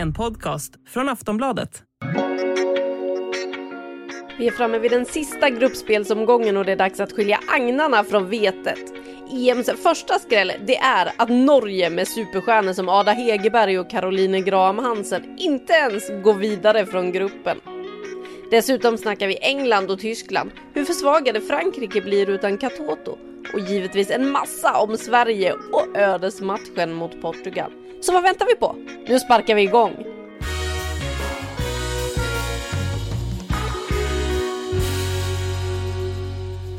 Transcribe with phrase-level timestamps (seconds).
[0.00, 1.82] En podcast från Aftonbladet.
[4.38, 8.28] Vi är framme vid den sista gruppspelsomgången och det är dags att skilja agnarna från
[8.30, 8.78] vetet.
[9.32, 14.78] EMs första skräll, det är att Norge med superstjärnor som Ada Hegerberg och Caroline Graham
[14.78, 17.60] Hansen inte ens går vidare från gruppen.
[18.50, 23.18] Dessutom snackar vi England och Tyskland, hur försvagade Frankrike blir utan Katoto
[23.52, 27.72] och givetvis en massa om Sverige och ödesmatchen mot Portugal.
[28.00, 28.76] Så vad väntar vi på?
[29.06, 30.04] Nu sparkar vi igång!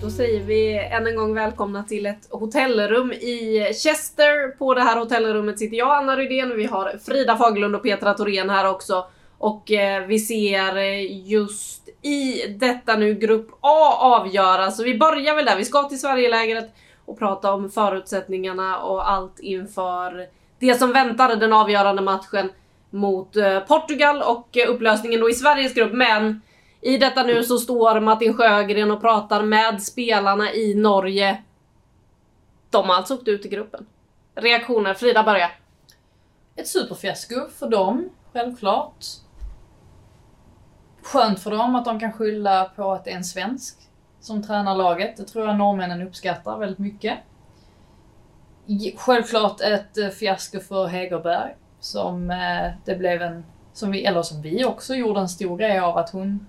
[0.02, 4.58] Då säger vi än en gång välkomna till ett hotellrum i Chester.
[4.58, 8.50] På det här hotellrummet sitter jag, Anna Rydén, vi har Frida Fagerlund och Petra Thorén
[8.50, 9.06] här också.
[9.38, 15.36] Och eh, vi ser eh, just i detta nu Grupp A avgöra, så vi börjar
[15.36, 15.58] väl där.
[15.58, 16.76] Vi ska till Sverigelägret
[17.06, 20.28] och prata om förutsättningarna och allt inför
[20.62, 22.50] det som väntar den avgörande matchen
[22.90, 25.94] mot eh, Portugal och eh, upplösningen då i Sveriges grupp.
[25.94, 26.42] Men
[26.82, 31.44] i detta nu så står Martin Sjögren och pratar med spelarna i Norge.
[32.70, 33.86] De har alltså åkt ut i gruppen.
[34.36, 34.94] Reaktioner?
[34.94, 35.52] Frida börja.
[36.56, 39.06] Ett superfiasko för dem, självklart.
[41.04, 43.78] Skönt för dem att de kan skylla på att det är en svensk
[44.20, 45.18] som tränar laget.
[45.18, 47.20] Det tror jag norrmännen uppskattar väldigt mycket.
[48.96, 54.42] Självklart ett eh, fiasko för Hegerberg som eh, det blev en, som vi, eller som
[54.42, 56.48] vi också gjorde en stor grej av att hon,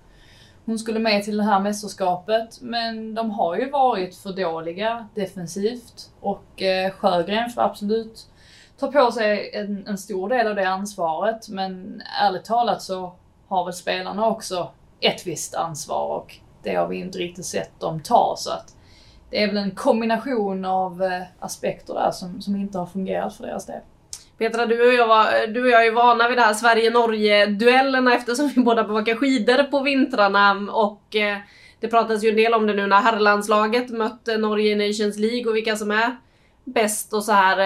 [0.65, 2.61] hon skulle med till det här mästerskapet.
[2.61, 8.27] Men de har ju varit för dåliga defensivt och eh, Sjögren får absolut
[8.79, 11.49] ta på sig en, en stor del av det ansvaret.
[11.49, 13.13] Men ärligt talat så
[13.47, 17.99] har väl spelarna också ett visst ansvar och det har vi inte riktigt sett dem
[17.99, 18.35] ta.
[18.37, 18.72] Så att
[19.33, 23.43] det är väl en kombination av eh, aspekter där som, som inte har fungerat för
[23.43, 23.79] deras del.
[24.37, 28.47] Petra, du och, jag var, du och jag är vana vid det här Sverige-Norge-duellerna eftersom
[28.47, 31.37] vi båda bevakar skidor på vintrarna och eh,
[31.79, 35.49] det pratas ju en del om det nu när herrlandslaget mötte Norge i Nations League
[35.49, 36.17] och vilka som är
[36.63, 37.57] bäst och så här.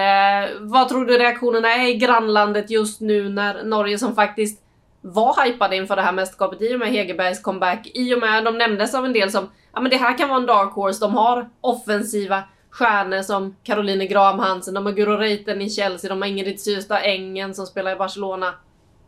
[0.44, 4.62] Eh, vad tror du reaktionerna är i grannlandet just nu när Norge som faktiskt
[5.00, 8.58] var hypade inför det här mästerskapet i och med Hegerbergs comeback, i och med de
[8.58, 11.14] nämndes av en del som ja men det här kan vara en dark horse, de
[11.14, 16.28] har offensiva stjärnor som Caroline Graham Hansen, de har Guro Reiten i Chelsea, de har
[16.28, 18.54] Ingrid Syrstad Engen som spelar i Barcelona.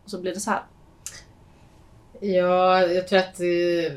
[0.05, 0.63] Och så blir det så här.
[2.21, 3.93] Ja, jag tror att, eh,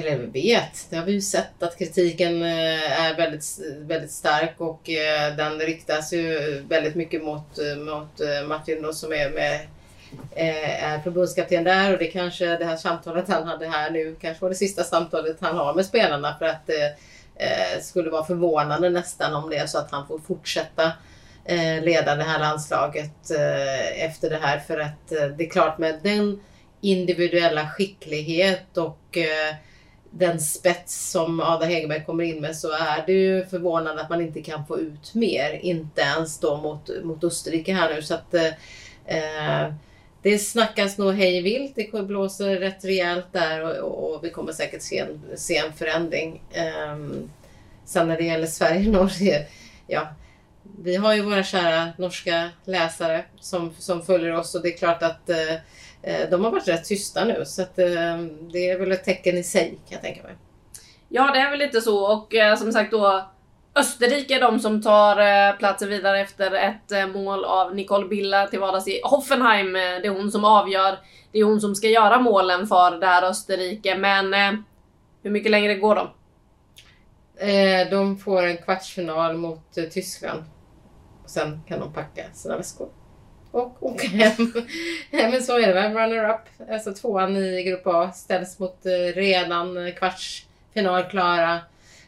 [0.00, 3.44] eller vi vet, det har vi ju sett att kritiken eh, är väldigt,
[3.78, 6.38] väldigt stark och eh, den riktas ju
[6.68, 9.60] väldigt mycket mot, mot Martin då, som är med
[10.34, 14.42] Eh, är förbundskapten där och det kanske det här samtalet han hade här nu kanske
[14.42, 16.96] var det sista samtalet han har med spelarna för att det
[17.82, 20.92] skulle vara förvånande nästan om det är så att han får fortsätta
[21.82, 23.30] leda det här landslaget
[23.96, 26.40] efter det här för att det är klart med den
[26.80, 29.18] individuella skicklighet och
[30.14, 34.20] den spets som Ada Hegerberg kommer in med så är det ju förvånande att man
[34.20, 35.52] inte kan få ut mer.
[35.62, 38.02] Inte ens då mot, mot Österrike här nu.
[38.02, 39.66] Så att, eh,
[40.22, 41.76] det snackas nog hej vilt.
[41.76, 46.42] Det blåser rätt rejält där och, och vi kommer säkert se en, se en förändring.
[46.92, 47.30] Um,
[47.84, 49.46] sen när det gäller Sverige och Norge,
[49.86, 50.08] ja,
[50.82, 55.02] vi har ju våra kära norska läsare som, som följer oss och det är klart
[55.02, 59.04] att uh, de har varit rätt tysta nu så att, uh, det är väl ett
[59.04, 60.32] tecken i sig kan jag tänka mig.
[61.08, 63.30] Ja, det är väl lite så och eh, som sagt då
[63.74, 68.46] Österrike är de som tar eh, platsen vidare efter ett eh, mål av Nicole Billa
[68.46, 69.76] till vardags i Hoffenheim.
[69.76, 70.98] Eh, det är hon som avgör.
[71.32, 73.96] Det är hon som ska göra målen för det här Österrike.
[73.96, 74.34] Men
[75.22, 76.08] hur mycket längre går de?
[77.90, 80.44] De får en kvartsfinal mot Tyskland Tyskland.
[81.26, 82.88] Sen kan de packa sina väskor
[83.50, 84.52] och åka hem.
[85.10, 86.70] Men så är det väl, runner-up.
[86.70, 88.80] Alltså tvåan i Grupp A ställs mot
[89.14, 91.60] redan kvartsfinalklara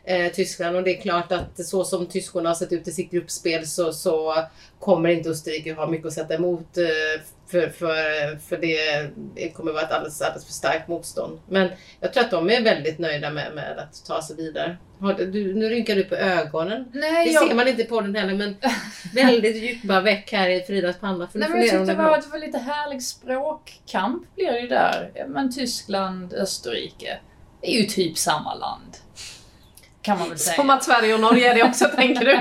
[0.05, 0.77] eh, Tyskland.
[0.77, 3.93] Och det är klart att så som tyskarna har sett ut i sitt gruppspel så,
[3.93, 4.35] så
[4.79, 6.77] kommer inte Österrike ha mycket att sätta emot.
[6.77, 11.41] Eh, för, för, för det, det kommer vara ett alldeles, alldeles för starkt motstånd.
[11.49, 11.69] Men
[12.01, 14.77] jag tror att de är väldigt nöjda med, med att ta sig vidare.
[15.19, 16.85] Du, nu rynkar du på ögonen.
[16.93, 18.57] Nej, Det jag, ser man inte på den heller men
[19.15, 21.29] väldigt djupa veck här i Fridas panna.
[21.29, 24.69] För nej, men jag tyckte det var, det var lite härlig språkkamp blir det ju
[24.69, 25.27] där.
[25.29, 27.19] Men Tyskland, Österrike.
[27.61, 28.97] Det är ju typ samma land.
[30.05, 30.57] Kan man väl säga.
[30.57, 32.39] Som att Sverige och Norge är det också, tänker du?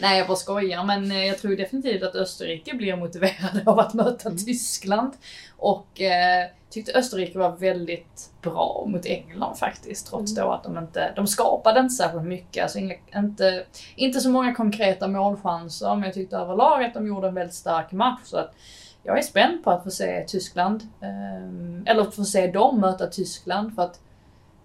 [0.00, 0.84] Nej, jag bara skojar.
[0.84, 5.12] Men eh, jag tror definitivt att Österrike blir motiverade av att möta Tyskland.
[5.56, 10.06] Och eh, tyckte Österrike var väldigt bra mot England faktiskt.
[10.06, 12.62] Trots då att de inte, de skapade inte särskilt mycket.
[12.62, 12.78] Alltså
[13.14, 13.64] inte,
[13.96, 15.94] inte så många konkreta målchanser.
[15.94, 18.20] Men jag tyckte överlag att de gjorde en väldigt stark match.
[18.24, 18.54] Så att
[19.02, 23.74] jag är spänd på att få se Tyskland, eh, eller få se dem möta Tyskland.
[23.74, 24.00] För att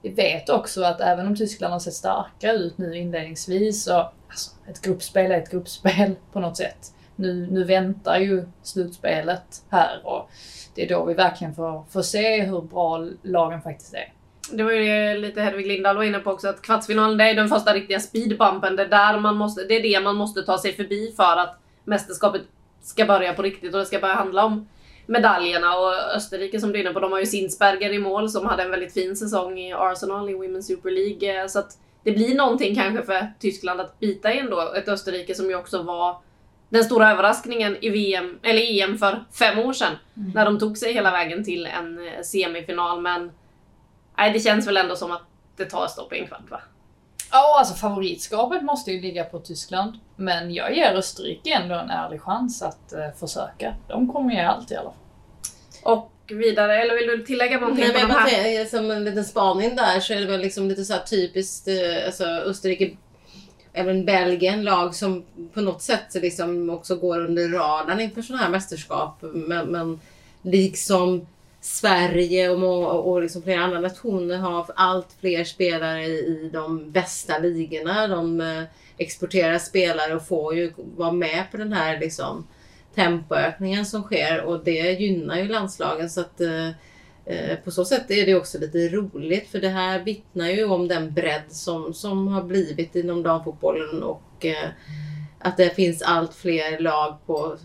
[0.01, 4.51] vi vet också att även om Tyskland har sett starka ut nu inledningsvis så, alltså,
[4.69, 6.93] ett gruppspel är ett gruppspel på något sätt.
[7.15, 10.29] Nu, nu väntar ju slutspelet här och
[10.75, 14.13] det är då vi verkligen får, får se hur bra lagen faktiskt är.
[14.51, 17.49] Det var ju lite Hedvig Lindahl var inne på också att kvartsfinalen det är den
[17.49, 18.75] första riktiga speedbumpen.
[18.75, 21.59] Det är, där man måste, det är det man måste ta sig förbi för att
[21.83, 22.41] mästerskapet
[22.81, 24.67] ska börja på riktigt och det ska börja handla om
[25.05, 25.77] medaljerna.
[25.77, 28.63] Och Österrike som du är inne på, de har ju Sinsberger i mål som hade
[28.63, 31.49] en väldigt fin säsong i Arsenal i Women's Super League.
[31.49, 34.73] Så att det blir någonting kanske för Tyskland att bita i ändå.
[34.73, 36.17] Ett Österrike som ju också var
[36.69, 39.93] den stora överraskningen i VM, eller EM för fem år sedan.
[40.13, 43.01] När de tog sig hela vägen till en eh, semifinal.
[43.01, 43.31] Men
[44.17, 45.23] nej, det känns väl ändå som att
[45.57, 46.61] det tar stopp i en kvart va?
[47.31, 49.93] Ja, alltså favoritskapet måste ju ligga på Tyskland.
[50.15, 53.75] Men jag ger Österrike ändå en ärlig chans att eh, försöka.
[53.87, 54.97] De kommer ge allt i alla fall.
[55.83, 58.29] Och vidare, eller vill du tillägga någonting Nej, på men de här?
[58.29, 61.67] säger, som en liten spaning där så är det väl liksom lite så här typiskt
[61.67, 62.91] eh, alltså Österrike
[63.73, 65.23] Även Belgien, lag som
[65.53, 69.17] på något sätt liksom också går under radarn inför sådana här mästerskap.
[69.21, 69.99] Men, men
[70.41, 71.27] liksom
[71.61, 77.37] Sverige och, och liksom flera andra nationer har allt fler spelare i, i de bästa
[77.37, 78.07] ligorna.
[78.07, 78.63] De eh,
[78.97, 82.47] exporterar spelare och får ju vara med på den här liksom,
[82.95, 86.09] tempoökningen som sker och det gynnar ju landslagen.
[86.09, 86.41] så att
[87.25, 90.65] Eh, eh På så sätt är det också lite roligt för det här vittnar ju
[90.65, 94.69] om den bredd som, som har blivit inom damfotbollen och eh,
[95.39, 97.57] att det finns allt fler lag på,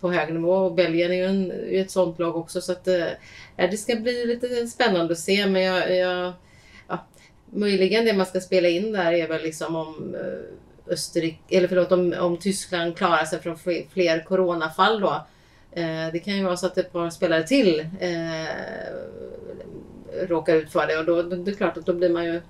[0.00, 2.88] på hög nivå och Belgien är ju en, är ett sånt lag också så att
[2.88, 3.06] eh,
[3.56, 6.32] det ska bli lite spännande att se men jag, jag
[6.88, 7.06] ja,
[7.50, 11.92] möjligen det man ska spela in där är väl liksom om eh, Österrike, eller förlåt
[11.92, 13.56] om, om Tyskland klarar sig från
[13.92, 15.26] fler, coronafall då.
[15.72, 18.46] Eh, det kan ju vara så att ett par spelare till eh,
[20.26, 22.40] råkar ut för det och då, då det är klart att då blir man ju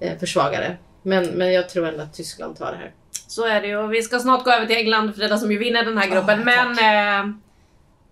[0.00, 0.76] eh, försvagade.
[1.02, 2.92] Men, men jag tror ändå att Tyskland tar det här.
[3.26, 3.76] Så är det ju.
[3.76, 6.44] Och vi ska snart gå över till England, Frida, som ju vinner den här gruppen.
[6.44, 7.34] men eh,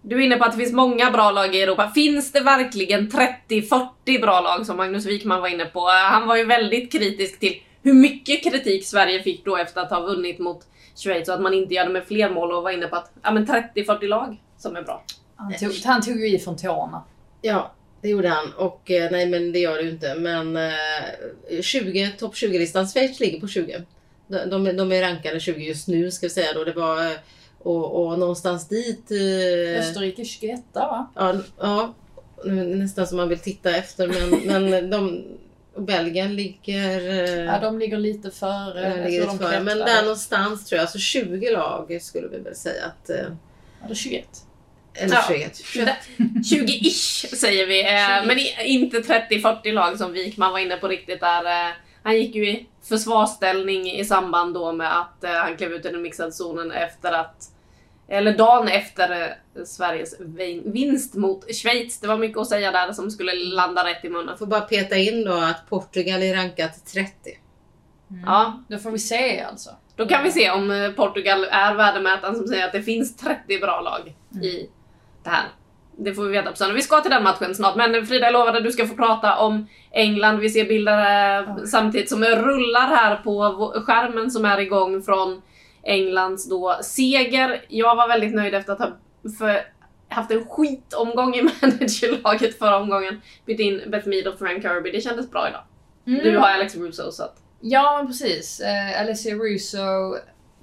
[0.03, 1.91] du är inne på att det finns många bra lag i Europa.
[1.95, 5.81] Finns det verkligen 30-40 bra lag som Magnus Wikman var inne på?
[5.89, 10.01] Han var ju väldigt kritisk till hur mycket kritik Sverige fick då efter att ha
[10.01, 12.87] vunnit mot Schweiz och att man inte gör det med fler mål och var inne
[12.87, 15.05] på att ja, men 30-40 lag som är bra.
[15.37, 17.03] Han tog, han tog ju i från tårna.
[17.43, 17.73] Ja,
[18.03, 18.53] det gjorde han.
[18.57, 20.15] Och eh, nej men det gör det ju inte.
[20.15, 23.83] Men eh, 20, topp 20-listan, Schweiz ligger på 20.
[24.29, 26.65] De, de, de är rankade 20 just nu ska vi säga då.
[26.65, 27.13] Det var,
[27.59, 29.11] och, och någonstans dit...
[29.11, 31.11] Eh, Österrike 21 va?
[31.15, 31.95] Ja, ja
[32.55, 35.25] nästan som man vill titta efter men, men de,
[35.75, 37.09] och Belgien ligger...
[37.11, 39.05] eh, Ja, de ligger lite före.
[39.09, 39.61] ligger lite före.
[39.61, 43.11] Men där någonstans tror jag, alltså 20 lag skulle vi väl säga att...
[43.11, 43.17] eh,
[43.85, 44.25] Eller 21.
[44.95, 45.23] Eller Ja.
[45.29, 45.57] 21.
[45.65, 45.89] 21.
[46.19, 47.81] 20-ish säger vi.
[47.83, 51.73] Eh, men i- inte 30-40 lag som Wikman var inne på riktigt där.
[52.05, 55.89] Han gick ju i försvarsställning i samband då med att eh, han klev ut i
[55.91, 57.51] den mixade zonen efter att
[58.09, 59.21] eller dagen efter
[59.57, 62.01] eh, Sveriges vin- vinst mot Schweiz.
[62.01, 64.39] Det var mycket att säga där som skulle landa rätt i munnen.
[64.39, 67.11] Får bara peta in då att Portugal är rankat 30.
[68.27, 69.71] Ja, Då får vi se alltså.
[69.97, 73.59] då kan vi se om eh, Portugal är värdemätaren som säger att det finns 30
[73.59, 74.71] bra lag i
[75.23, 75.49] det här.
[75.99, 76.75] Det får vi veta på söndag.
[76.75, 77.77] Vi ska till den matchen snart.
[77.77, 80.39] Men Frida, jag lovade att du ska få prata om England.
[80.39, 85.43] Vi ser bilder eh, samtidigt som rullar här på skärmen som är igång från
[85.83, 87.65] Englands då seger.
[87.69, 88.91] Jag var väldigt nöjd efter att ha
[90.09, 93.21] haft en skitomgång i managerlaget förra omgången.
[93.47, 94.91] Bytt in Beth Mead och Frank Kirby.
[94.91, 95.63] Det kändes bra idag.
[96.05, 97.37] Du har Alex Russo så att...
[97.61, 98.61] Ja, men precis.
[98.61, 100.17] Eh, Alessia Russo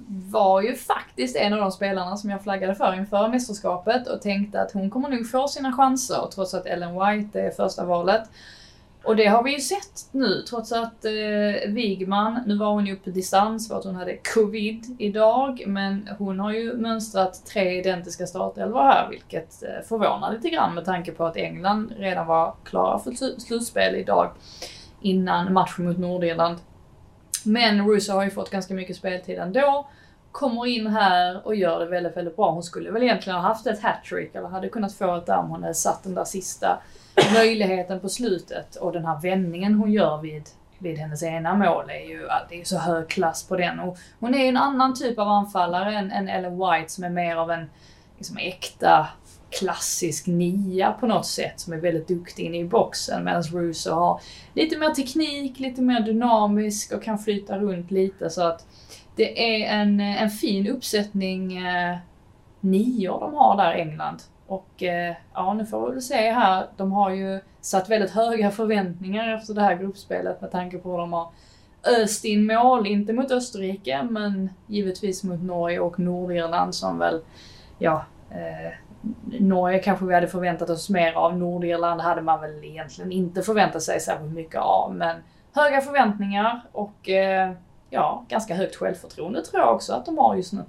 [0.07, 4.61] var ju faktiskt en av de spelarna som jag flaggade för inför mästerskapet och tänkte
[4.61, 8.23] att hon kommer nog få sina chanser trots att Ellen White är första valet.
[9.03, 12.95] Och det har vi ju sett nu trots att eh, Wigman, nu var hon ju
[12.95, 18.27] på distans för att hon hade covid idag, men hon har ju mönstrat tre identiska
[18.27, 22.99] startelvor här, vilket eh, förvånar lite grann med tanke på att England redan var klara
[22.99, 24.31] för slutspel idag
[25.01, 26.57] innan matchen mot Nordirland.
[27.45, 29.87] Men Russo har ju fått ganska mycket speltid ändå.
[30.31, 32.51] Kommer in här och gör det väldigt, väldigt bra.
[32.51, 35.49] Hon skulle väl egentligen ha haft ett hattrick eller hade kunnat få ett där om
[35.49, 36.81] hon hade satt den där sista
[37.33, 38.75] möjligheten på slutet.
[38.75, 40.43] Och den här vändningen hon gör vid,
[40.79, 43.79] vid hennes ena mål är ju det är så hög klass på den.
[43.79, 47.09] Och hon är ju en annan typ av anfallare än, än Ellen White som är
[47.09, 47.69] mer av en
[48.17, 49.07] liksom, äkta
[49.51, 54.21] klassisk nia på något sätt som är väldigt duktig inne i boxen medan Russo har
[54.53, 58.65] lite mer teknik, lite mer dynamisk och kan flyta runt lite så att
[59.15, 61.97] det är en, en fin uppsättning eh,
[62.59, 64.17] nior de har där i England.
[64.47, 66.67] Och eh, ja, nu får vi väl se här.
[66.77, 70.97] De har ju satt väldigt höga förväntningar efter det här gruppspelet med tanke på hur
[70.97, 71.31] de har
[72.01, 77.21] öst in mål, inte mot Österrike men givetvis mot Norge och Nordirland som väl,
[77.79, 78.73] ja, eh,
[79.39, 81.37] Norge kanske vi hade förväntat oss mer av.
[81.37, 84.95] Nordirland hade man väl egentligen inte förväntat sig särskilt mycket av.
[84.95, 85.17] Men
[85.53, 87.51] höga förväntningar och eh,
[87.89, 90.63] ja, ganska högt självförtroende tror jag också att de har just nu.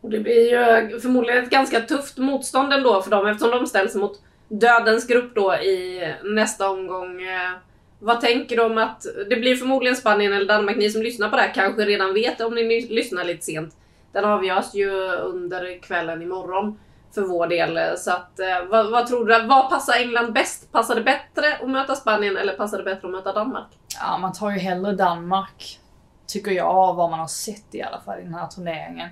[0.00, 3.94] Och det blir ju förmodligen ett ganska tufft motstånd ändå för dem eftersom de ställs
[3.94, 7.22] mot dödens grupp då i nästa omgång.
[7.22, 7.58] Eh,
[7.98, 11.36] vad tänker du om att det blir förmodligen Spanien eller Danmark, ni som lyssnar på
[11.36, 13.76] det här kanske redan vet om ni lyssnar lite sent.
[14.12, 16.78] Den avgörs ju under kvällen imorgon
[17.14, 17.98] för vår del.
[17.98, 19.46] Så att, eh, vad, vad tror du?
[19.46, 20.72] Vad passar England bäst?
[20.72, 23.66] Passar det bättre att möta Spanien eller passar det bättre att möta Danmark?
[24.00, 25.80] Ja, man tar ju hellre Danmark,
[26.26, 29.08] tycker jag, av vad man har sett i alla fall i den här turneringen.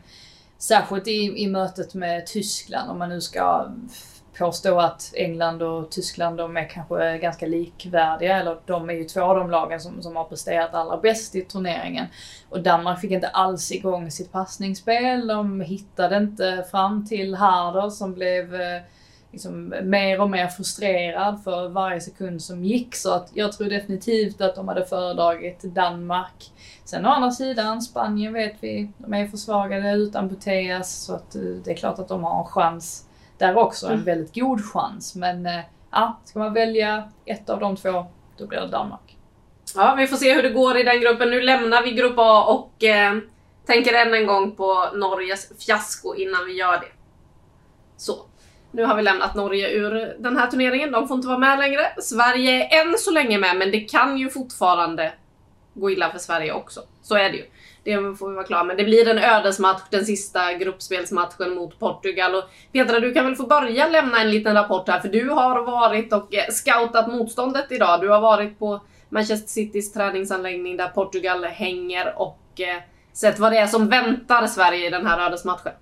[0.59, 3.69] Särskilt i, i mötet med Tyskland, om man nu ska
[4.39, 9.23] påstå att England och Tyskland de är kanske ganska likvärdiga, eller de är ju två
[9.23, 12.07] av de lagen som, som har presterat allra bäst i turneringen.
[12.49, 18.15] Och Danmark fick inte alls igång sitt passningsspel, de hittade inte fram till Harder som
[18.15, 18.83] blev eh,
[19.33, 22.97] liksom mer och mer frustrerad för varje sekund som gick.
[22.97, 26.53] Så att jag tror definitivt att de hade föredragit Danmark.
[26.85, 31.43] Sen å andra sidan, Spanien vet vi, de är försvagade utan Buteas så att eh,
[31.43, 33.08] det är klart att de har en chans
[33.39, 35.15] där också, en väldigt god chans.
[35.15, 39.17] Men eh, ja, ska man välja ett av de två, då blir det Danmark.
[39.75, 41.31] Ja, vi får se hur det går i den gruppen.
[41.31, 43.17] Nu lämnar vi grupp A och eh,
[43.67, 46.89] tänker än en gång på Norges fiasko innan vi gör det.
[47.97, 48.25] Så.
[48.71, 50.93] Nu har vi lämnat Norge ur den här turneringen.
[50.93, 51.81] De får inte vara med längre.
[51.99, 55.13] Sverige är än så länge med, men det kan ju fortfarande
[55.75, 56.81] gå illa för Sverige också.
[57.03, 57.45] Så är det ju.
[57.89, 58.77] Det får vi vara klara med.
[58.77, 62.35] Det blir en ödesmatch, den sista gruppspelsmatchen mot Portugal.
[62.35, 65.63] Och Petra, du kan väl få börja lämna en liten rapport här, för du har
[65.63, 68.01] varit och eh, scoutat motståndet idag.
[68.01, 73.59] Du har varit på Manchester Citys träningsanläggning där Portugal hänger och eh, sett vad det
[73.59, 75.73] är som väntar Sverige i den här ödesmatchen.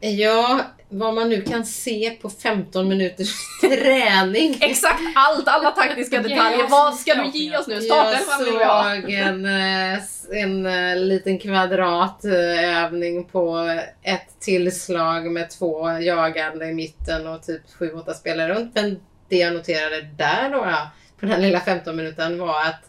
[0.00, 0.60] Ja,
[0.92, 3.28] vad man nu kan se på 15 minuters
[3.60, 4.58] träning.
[4.60, 6.68] Exakt allt, alla taktiska detaljer.
[6.68, 7.74] Vad ska du ge oss nu?
[7.74, 8.94] Jag Startelvan vill vi ha.
[9.00, 13.58] såg en, eh, s- en eh, liten kvadratövning på
[14.02, 18.74] ett tillslag med två jagande i mitten och typ 7-8 spelare runt.
[18.74, 20.66] Men det jag noterade där då,
[21.20, 22.84] på den lilla 15 minuten var att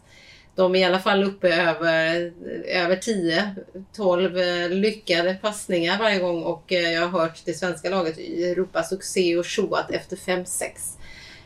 [0.56, 2.34] de är i alla fall uppe över,
[2.66, 8.18] över 10-12 eh, lyckade passningar varje gång och eh, jag har hört det svenska laget
[8.58, 10.64] ropa succé och tjoat efter 5-6.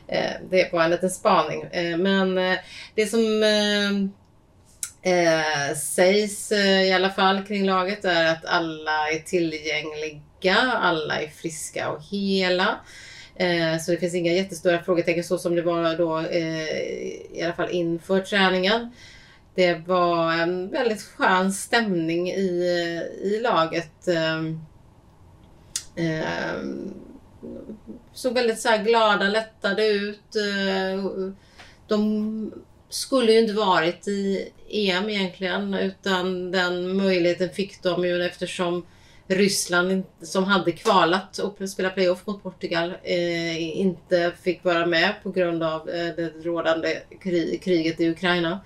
[0.08, 1.66] Eh, det Det var en liten spaning.
[1.98, 2.36] Men
[2.96, 3.44] det som
[5.76, 12.02] sägs i alla fall kring laget är att alla är tillgängliga, alla är friska och
[12.12, 12.80] hela.
[13.40, 16.68] Eh, Så det finns inga jättestora frågetecken så som det var då eh,
[17.38, 18.92] i alla fall inför träningen.
[19.56, 22.64] Det var en väldigt skön stämning i,
[23.24, 24.08] i laget.
[24.08, 24.38] Eh,
[26.06, 26.62] eh,
[28.14, 30.36] Såg väldigt så här glada, lättade ut.
[30.36, 31.12] Eh,
[31.88, 32.52] de
[32.90, 38.86] skulle ju inte varit i EM egentligen utan den möjligheten fick de ju eftersom
[39.28, 45.32] Ryssland som hade kvalat och spelat playoff mot Portugal eh, inte fick vara med på
[45.32, 48.60] grund av eh, det rådande kri- kriget i Ukraina.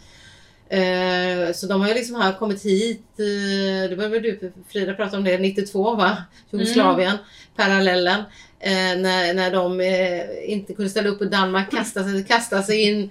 [0.70, 4.94] Eh, så de har ju liksom här kommit hit, eh, det var väl du Frida
[4.94, 6.18] pratade om det, 92 va?
[6.52, 7.18] Jugoslavien,
[7.56, 8.20] parallellen.
[8.60, 13.10] Eh, när, när de eh, inte kunde ställa upp och Danmark kastade, kastade sig in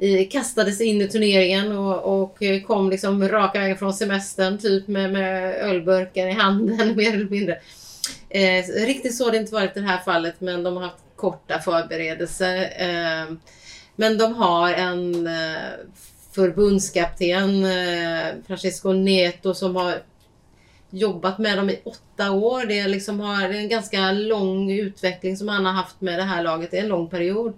[0.00, 5.12] i, in i turneringen och, och eh, kom liksom raka vägen från semestern typ med,
[5.12, 7.58] med ölburken i handen mer eller mindre.
[8.28, 11.04] Eh, riktigt så har det inte varit i det här fallet men de har haft
[11.16, 12.56] korta förberedelser.
[12.56, 13.36] Eh,
[13.96, 15.70] Men de har en eh,
[16.32, 20.02] förbundskapten, eh, Neto, som har
[20.90, 22.66] jobbat med dem i åtta år.
[22.66, 26.18] Det är, liksom har, det är en ganska lång utveckling som han har haft med
[26.18, 26.70] det här laget.
[26.70, 27.54] Det är en lång period.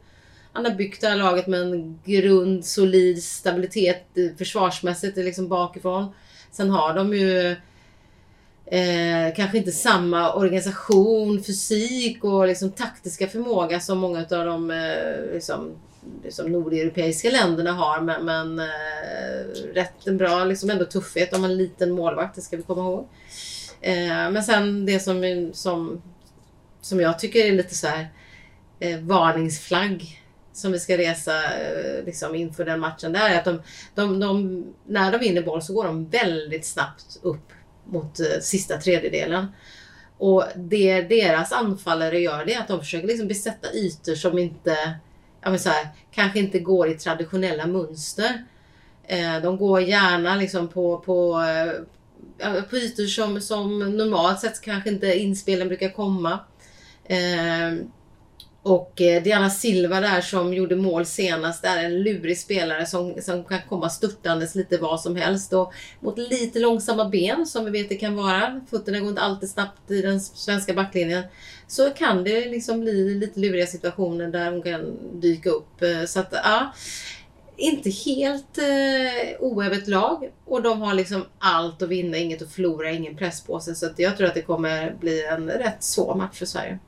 [0.52, 4.06] Han har byggt det här laget med en grund, solid stabilitet
[4.38, 6.14] försvarsmässigt liksom bakifrån.
[6.50, 7.56] Sen har de ju
[8.66, 15.32] eh, kanske inte samma organisation, fysik och liksom taktiska förmåga som många av de eh,
[15.32, 15.70] liksom,
[16.24, 18.00] liksom nordeuropeiska länderna har.
[18.00, 21.30] Men, men eh, rätt en bra liksom ändå tuffhet.
[21.30, 23.08] De har en liten målvakt, det ska vi komma ihåg.
[23.80, 26.02] Eh, men sen det som, som,
[26.80, 28.08] som jag tycker är lite så här
[28.80, 30.21] eh, varningsflagg
[30.52, 33.12] som vi ska resa eh, liksom inför den matchen.
[33.12, 33.62] Det är att de,
[33.94, 37.52] de, de, när de vinner boll så går de väldigt snabbt upp
[37.84, 39.46] mot eh, sista tredjedelen.
[40.18, 44.76] Och det deras anfallare gör det är att de försöker liksom besätta ytor som inte,
[45.42, 48.44] ja men så här, kanske inte går i traditionella mönster.
[49.04, 51.42] Eh, de går gärna liksom på, på,
[52.38, 56.38] eh, på ytor som, som normalt sett kanske inte inspelen brukar komma.
[57.04, 57.86] Eh,
[58.64, 63.44] och eh, Diana Silva där som gjorde mål senast är en lurig spelare som, som
[63.44, 65.52] kan komma störtandes lite vad som helst.
[65.52, 69.50] Och mot lite långsamma ben som vi vet det kan vara, fötterna går inte alltid
[69.50, 71.22] snabbt i den svenska backlinjen,
[71.66, 75.82] så kan det liksom bli lite luriga situationer där hon kan dyka upp.
[75.82, 76.72] Eh, så att ja,
[77.56, 82.90] inte helt eh, oävet lag och de har liksom allt att vinna, inget att förlora,
[82.90, 83.74] ingen press på sig.
[83.74, 86.78] Så att jag tror att det kommer bli en rätt svår match för Sverige.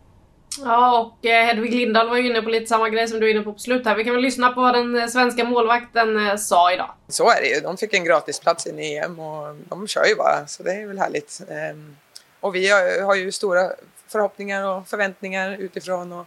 [0.58, 3.34] Ja, och eh, Hedvig Lindahl var ju inne på lite samma grej som du är
[3.34, 3.96] inne på på slut här.
[3.96, 6.94] Vi kan väl lyssna på vad den eh, svenska målvakten eh, sa idag.
[7.08, 7.60] Så är det ju.
[7.60, 10.98] De fick en gratisplats i EM och de kör ju bara, så det är väl
[10.98, 11.40] härligt.
[11.50, 11.96] Ehm,
[12.40, 12.68] och vi
[13.02, 13.70] har ju stora
[14.08, 16.26] förhoppningar och förväntningar utifrån och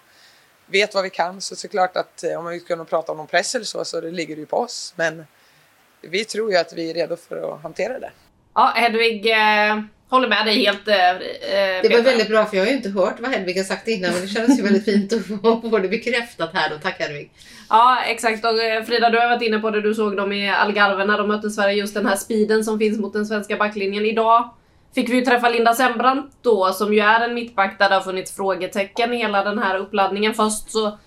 [0.66, 1.42] vet vad vi kan.
[1.42, 4.36] Så såklart att om vi ska prata om någon press eller så, så det ligger
[4.36, 4.94] det ju på oss.
[4.96, 5.26] Men
[6.02, 8.12] vi tror ju att vi är redo för att hantera det.
[8.54, 9.34] Ja, Hedvig
[10.10, 10.88] håller med dig helt.
[10.88, 10.96] Eh,
[11.84, 14.12] det var väldigt bra för jag har ju inte hört vad Hedvig har sagt innan
[14.12, 16.76] men det kändes ju väldigt fint att få det bekräftat här då.
[16.78, 17.32] Tack Hedvig!
[17.70, 20.50] Ja exakt och eh, Frida du har varit inne på det, du såg dem i
[20.50, 24.06] Algarve när de mötte Sverige, just den här speeden som finns mot den svenska backlinjen.
[24.06, 24.54] Idag
[24.96, 28.02] fick vi ju träffa Linda Sembrant då som ju är en mittback där det har
[28.02, 30.34] funnits frågetecken i hela den här uppladdningen.
[30.34, 30.98] Först så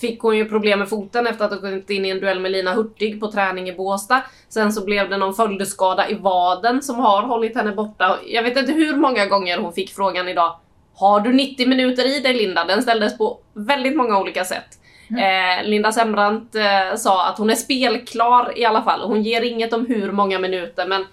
[0.00, 2.52] fick hon ju problem med foten efter att ha gått in i en duell med
[2.52, 4.22] Lina Hurtig på träning i Båstad.
[4.48, 8.18] Sen så blev det någon följdskada i vaden som har hållit henne borta.
[8.26, 10.56] Jag vet inte hur många gånger hon fick frågan idag.
[10.96, 12.64] Har du 90 minuter i dig Linda?
[12.64, 14.78] Den ställdes på väldigt många olika sätt.
[15.10, 15.60] Mm.
[15.60, 19.00] Eh, Linda Sembrant eh, sa att hon är spelklar i alla fall.
[19.00, 21.04] Hon ger inget om hur många minuter men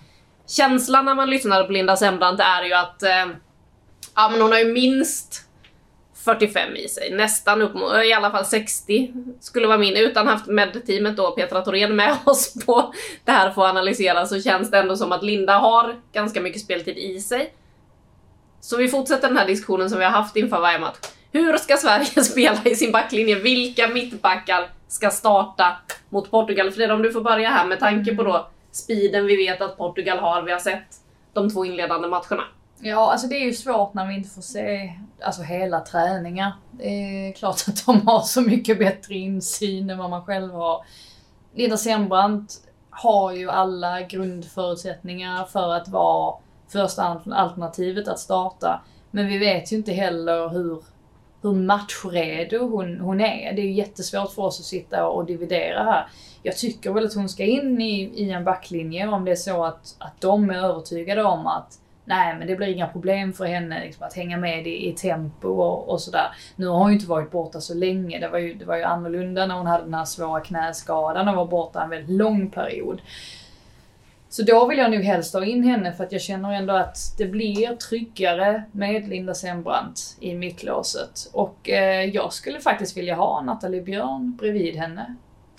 [0.48, 3.28] känslan när man lyssnar på Linda Sembrant är ju att eh,
[4.16, 5.48] ja, men hon har ju minst
[6.26, 9.98] 45 i sig, nästan upp mot, i alla fall 60 skulle vara min.
[9.98, 12.94] Utan haft med-teamet då, Petra Thorén med oss på
[13.26, 16.62] det här för att analysera så känns det ändå som att Linda har ganska mycket
[16.62, 17.54] speltid i sig.
[18.62, 20.98] Så vi fortsätter den här diskussionen som vi har haft inför varje match.
[21.32, 23.36] Hur ska Sverige spela i sin backlinje?
[23.36, 25.78] Vilka mittbackar ska starta
[26.10, 26.72] mot Portugal?
[26.72, 30.20] Frida, om du får börja här med tanke på då speeden vi vet att Portugal
[30.20, 30.42] har.
[30.42, 30.88] Vi har sett
[31.34, 32.44] de två inledande matcherna.
[32.84, 36.54] Ja, alltså det är ju svårt när vi inte får se alltså hela träningar.
[36.72, 40.86] Det är klart att de har så mycket bättre insyn än vad man själv har.
[41.56, 46.36] Linda Sembrant har ju alla grundförutsättningar för att vara
[46.68, 48.82] första alternativet att starta.
[49.12, 50.84] Men vi vet ju inte heller hur,
[51.42, 53.54] hur matchredo hon, hon är.
[53.54, 56.08] Det är ju jättesvårt för oss att sitta och dividera här.
[56.44, 59.66] Jag tycker väl att hon ska in i, i en backlinje om det är så
[59.66, 61.78] att, att de är övertygade om att
[62.12, 65.48] nej men det blir inga problem för henne liksom, att hänga med i, i tempo
[65.48, 66.28] och, och, sådär.
[66.56, 68.20] Nu har hon ju inte varit borta så länge.
[68.20, 71.36] Det var, ju, det var ju annorlunda när hon hade den här svåra knäskadan och
[71.36, 73.02] var borta en väldigt lång period.
[74.30, 76.98] Så då vill jag nog helst ha in henne för att jag känner ändå att
[77.18, 81.30] det blir tryggare med Linda Sembrant i mittlåset.
[81.34, 85.16] Och eh, jag skulle faktiskt vilja ha Nathalie Björn bredvid henne.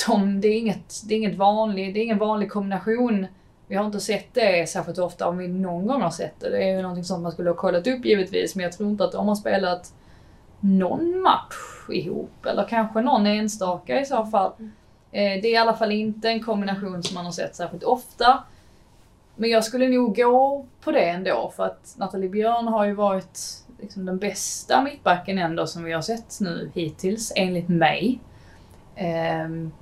[0.06, 3.26] De, det, är inget, det, är inget vanlig, det är ingen vanlig kombination
[3.72, 6.50] vi har inte sett det särskilt ofta, om vi någon gång har sett det.
[6.50, 9.04] Det är ju någonting som man skulle ha kollat upp givetvis, men jag tror inte
[9.04, 9.94] att de har spelat
[10.60, 14.52] någon match ihop, eller kanske någon enstaka i så fall.
[14.58, 14.72] Mm.
[15.12, 18.44] Eh, det är i alla fall inte en kombination som man har sett särskilt ofta.
[19.36, 23.40] Men jag skulle nog gå på det ändå, för att Nathalie Björn har ju varit
[23.80, 28.20] liksom den bästa mittbacken ändå som vi har sett nu hittills, enligt mig.
[29.46, 29.72] Um,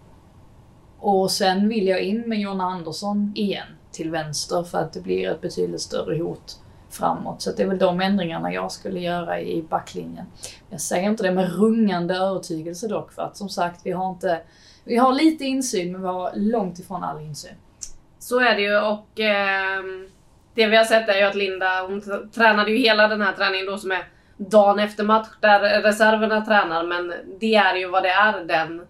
[0.99, 5.31] och sen vill jag in med Jonna Andersson igen till vänster för att det blir
[5.31, 6.59] ett betydligt större hot
[6.91, 7.43] framåt.
[7.43, 10.27] Så det är väl de ändringarna jag skulle göra i backlinjen.
[10.71, 14.41] Jag säger inte det med rungande övertygelse dock för att som sagt, vi har inte
[14.85, 17.55] Vi har lite insyn men vi har långt ifrån all insyn.
[18.19, 19.83] Så är det ju och eh,
[20.55, 23.67] det vi har sett är ju att Linda, hon tränade ju hela den här träningen
[23.67, 24.05] då som är
[24.37, 28.87] dagen efter match där reserverna tränar men det är ju vad det är den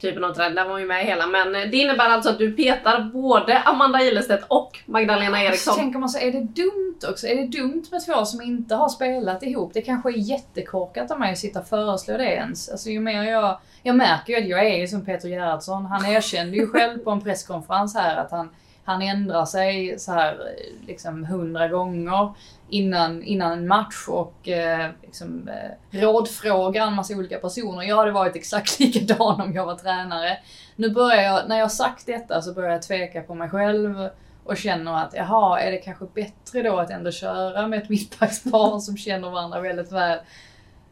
[0.00, 0.54] typen av träning.
[0.54, 4.44] Den var ju med hela men det innebär alltså att du petar både Amanda Ilestedt
[4.48, 5.76] och Magdalena Så Eriksson.
[5.76, 7.26] tänker man så, är det dumt också?
[7.26, 9.70] Är det dumt med två som inte har spelat ihop?
[9.74, 12.68] Det kanske är jättekorkat av mig att sitta och föreslå det ens.
[12.68, 13.58] Alltså ju mer jag...
[13.86, 15.86] Jag märker ju att jag är ju som Peter Gerhardsson.
[15.86, 18.50] Han erkände ju själv på en presskonferens här att han,
[18.84, 20.38] han ändrar sig så här
[20.86, 22.34] liksom hundra gånger
[22.68, 27.82] innan, innan en match och eh, liksom, eh, rådfrågar en massa olika personer.
[27.82, 30.38] Jag hade varit exakt likadan om jag var tränare.
[30.76, 34.08] Nu börjar jag, när jag sagt detta så börjar jag tveka på mig själv
[34.44, 38.78] och känner att jaha, är det kanske bättre då att ändå köra med ett mittbackspar
[38.78, 40.18] som känner varandra väldigt väl?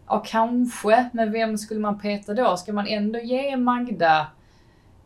[0.08, 1.10] Ja, kanske.
[1.12, 2.56] Men vem skulle man peta då?
[2.56, 4.26] Ska man ändå ge Magda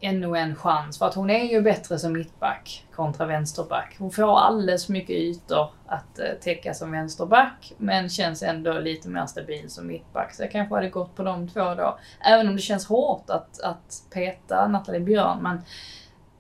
[0.01, 0.99] ännu en chans?
[0.99, 3.97] För att hon är ju bättre som mittback kontra vänsterback.
[3.99, 9.09] Hon får alldeles för mycket ytor att eh, täcka som vänsterback, men känns ändå lite
[9.09, 10.35] mer stabil som mittback.
[10.35, 11.99] Så jag kanske hade gått på de två då.
[12.21, 15.63] Även om det känns hårt att, att peta Nathalie Björn, men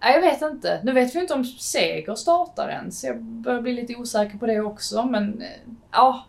[0.01, 0.81] jag vet inte.
[0.83, 3.05] Nu vet vi inte om Seger startar ens.
[3.05, 5.49] Jag börjar bli lite osäker på det också, men eh,
[5.93, 6.25] ja.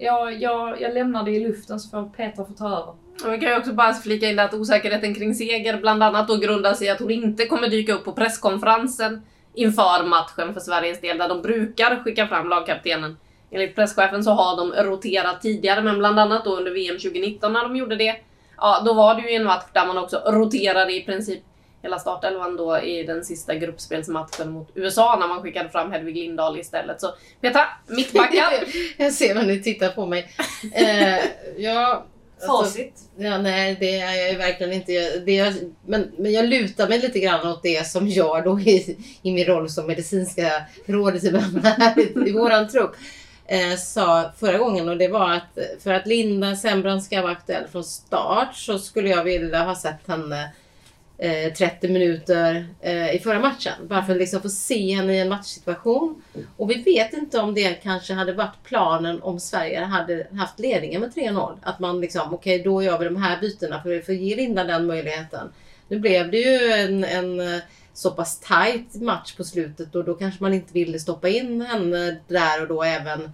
[0.00, 2.94] Jag, jag, jag lämnar det i luften så får Petra få ta över.
[3.24, 6.36] Och vi kan ju också bara flika in att osäkerheten kring seger bland annat då
[6.36, 9.22] grundas i att hon inte kommer dyka upp på presskonferensen
[9.54, 13.16] inför matchen för Sveriges del där de brukar skicka fram lagkaptenen.
[13.50, 17.62] Enligt presschefen så har de roterat tidigare men bland annat då under VM 2019 när
[17.62, 18.16] de gjorde det.
[18.56, 21.42] Ja, då var det ju en match där man också roterade i princip
[21.82, 26.58] hela startelvan då i den sista gruppspelsmatchen mot USA när man skickade fram Hedvig Lindahl
[26.58, 27.00] istället.
[27.00, 28.52] Så Petra, mittbackar.
[28.96, 30.30] jag ser vad ni tittar på mig.
[30.74, 31.18] Eh,
[31.56, 32.04] ja,
[32.42, 32.94] alltså, Facit.
[33.16, 34.92] ja, nej, det är jag verkligen inte.
[34.92, 35.54] Jag- Det är,
[35.86, 39.44] men, men jag lutar mig lite grann åt det som jag då i, i min
[39.46, 40.52] roll som medicinska
[40.86, 41.28] rådet i,
[42.26, 42.92] i våran trupp
[43.46, 47.68] eh, sa förra gången och det var att för att Linda Sembrand ska vara aktuell
[47.72, 50.48] från start så skulle jag vilja ha sett henne
[51.18, 53.72] eh, 30 minuter eh, i förra matchen.
[53.88, 56.22] Bara för att liksom få se henne i en matchsituation.
[56.56, 61.00] Och vi vet inte om det kanske hade varit planen om Sverige hade haft ledningen
[61.00, 61.58] med 3-0.
[61.62, 64.86] Att man liksom, okej då gör vi de här bytena för, att ge Linda den
[64.86, 65.48] möjligheten.
[65.88, 67.60] Nu blev det ju en, en eh,
[67.92, 72.16] så pass tight match på slutet och då kanske man inte ville stoppa in henne
[72.28, 73.32] där och då även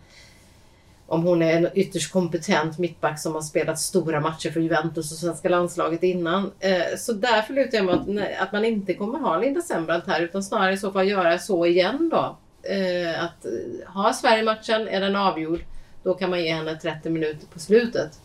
[1.07, 5.19] om hon är en ytterst kompetent mittback som har spelat stora matcher för Juventus och
[5.19, 6.53] svenska landslaget innan.
[6.61, 7.95] Eh, så därför lutar jag mig
[8.39, 11.39] att, att man inte kommer ha Linda Sembrant här utan snarare i så fall göra
[11.39, 12.39] så igen då.
[12.63, 15.65] Eh, att eh, ha Sverige-matchen, är den avgjord,
[16.03, 18.19] då kan man ge henne 30 minuter på slutet.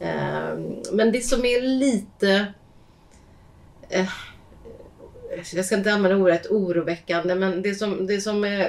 [0.00, 2.46] Ehm, men det som är lite
[5.52, 8.64] jag ska inte använda ordet oroväckande, men det som, det som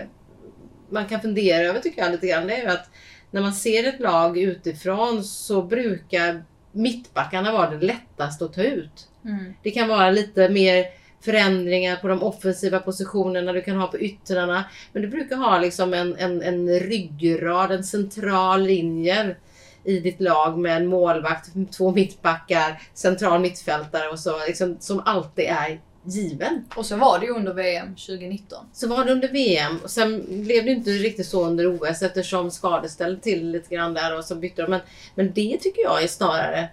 [0.90, 2.90] man kan fundera över tycker jag lite grann, det är ju att
[3.32, 9.08] när man ser ett lag utifrån så brukar mittbackarna vara det lättaste att ta ut.
[9.26, 9.54] Mm.
[9.64, 10.86] Det kan vara lite mer
[11.22, 14.64] förändringar på de offensiva positionerna du kan ha på yttrarna.
[14.94, 19.36] Men du brukar ha liksom en, en, en ryggrad, en central linje
[19.84, 24.46] i ditt lag med en målvakt, två mittbackar, central mittfältare och så.
[24.48, 26.66] Liksom, som alltid är given.
[26.76, 28.66] Och så var det ju under VM 2019.
[28.74, 32.52] Så var det under VM och sen blev det inte riktigt så under OS eftersom
[32.52, 34.72] skador ställde till lite grann där och så bytte de.
[34.72, 34.80] Men,
[35.16, 36.70] men det tycker jag är snarare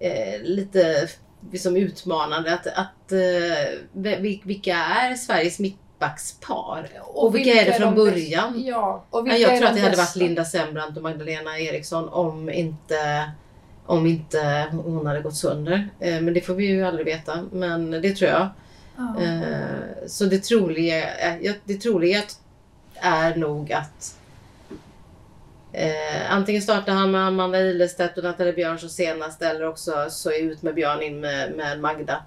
[0.00, 1.08] eh, lite
[1.52, 2.54] liksom utmanande.
[2.54, 6.90] Att, att, eh, vil- vilka är Sveriges mittbackspar?
[7.02, 8.62] Och, vilka, är det från de början?
[8.66, 10.18] Ja, och Ja, vilka jag tror att de det hade varit bästa?
[10.20, 13.30] Linda Sembrant och Magdalena Eriksson om inte
[13.86, 15.88] om inte hon hade gått sönder.
[16.00, 17.48] Eh, Men det får vi ju aldrig veta.
[17.52, 18.48] Men det tror jag.
[18.96, 19.22] Ja.
[19.22, 22.22] Eh, Så det troliga, eh, det troliga
[22.94, 24.16] är nog att
[25.72, 30.30] eh, antingen startar han med Amanda Ilestedt och Nathalie Björn som senast eller också så
[30.30, 32.22] är ut med Björn in med, med Magda.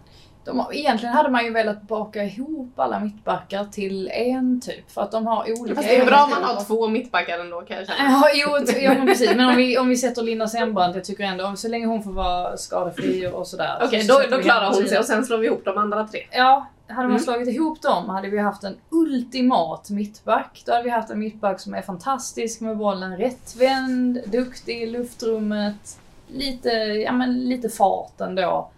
[0.45, 4.91] De egentligen hade man ju velat baka ihop alla mittbackar till en typ.
[4.91, 7.61] För att de har olika Fast det är bra om man har två mittbackar ändå
[7.61, 7.99] kan jag känna.
[7.99, 8.49] Ja, jo,
[8.81, 9.35] ja men precis.
[9.35, 12.11] Men om vi, om vi sätter Linda Sembrant, jag tycker ändå, så länge hon får
[12.11, 13.81] vara skadefri och sådär.
[13.83, 16.19] Okej, så då, då klarar hon sig och sen slår vi ihop de andra tre.
[16.31, 17.19] Ja, hade man Mm.
[17.23, 20.63] slagit ihop dem hade vi haft en ultimat mittback.
[20.65, 25.99] Då hade vi haft en mittback som är fantastisk med bollen rättvänd, duktig i luftrummet,
[26.27, 26.69] lite,
[27.05, 28.69] ja, men lite fart ändå.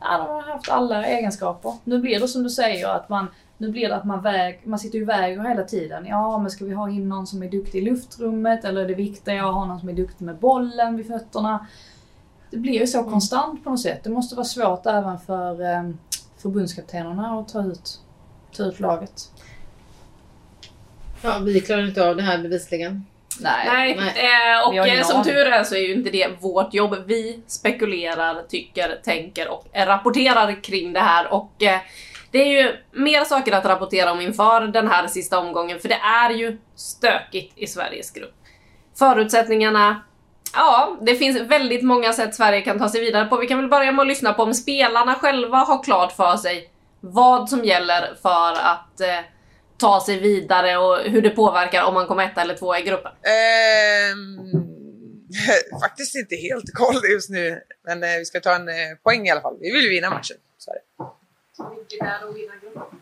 [0.00, 1.74] Ja, de har haft alla egenskaper.
[1.84, 3.26] Nu blir det som du säger att man
[3.58, 6.06] nu blir det att man, väg, man sitter ju och väger hela tiden.
[6.06, 8.94] Ja, men ska vi ha in någon som är duktig i luftrummet eller är det
[8.94, 11.66] viktigare att ha någon som är duktig med bollen vid fötterna?
[12.50, 14.04] Det blir ju så konstant på något sätt.
[14.04, 15.82] Det måste vara svårt även för, eh,
[16.34, 18.00] för förbundskaptenerna att ta ut,
[18.56, 19.30] ta ut laget.
[21.22, 23.06] Ja, vi klarar inte av det här bevisligen.
[23.40, 23.96] Nej.
[23.98, 23.98] Nej.
[23.98, 26.96] Eh, och eh, som tur är så är ju inte det vårt jobb.
[27.06, 31.32] Vi spekulerar, tycker, tänker och rapporterar kring det här.
[31.32, 31.80] Och eh,
[32.30, 36.00] det är ju mer saker att rapportera om inför den här sista omgången, för det
[36.02, 38.34] är ju stökigt i Sveriges grupp.
[38.98, 40.02] Förutsättningarna
[40.54, 43.36] Ja, det finns väldigt många sätt Sverige kan ta sig vidare på.
[43.36, 46.70] Vi kan väl börja med att lyssna på om spelarna själva har klart för sig
[47.00, 49.24] vad som gäller för att eh,
[49.78, 53.12] ta sig vidare och hur det påverkar om man kommer etta eller tvåa i gruppen.
[53.12, 54.36] Ehm,
[55.82, 59.30] faktiskt inte helt koll just nu, men eh, vi ska ta en eh, poäng i
[59.30, 59.56] alla fall.
[59.60, 60.36] Vi vill ju vinna matchen.
[60.58, 60.80] Så är det.
[61.76, 63.00] Vilket är att vinna gruppen.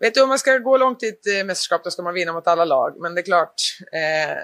[0.00, 2.32] Vet du, om man ska gå långt i ett eh, mästerskap då ska man vinna
[2.32, 2.94] mot alla lag.
[3.00, 3.54] Men det är klart,
[3.92, 4.36] eh,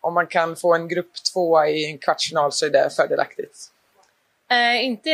[0.00, 3.56] om man kan få en grupp tvåa i en kvartsfinal så är det fördelaktigt.
[4.50, 5.10] Eh, inte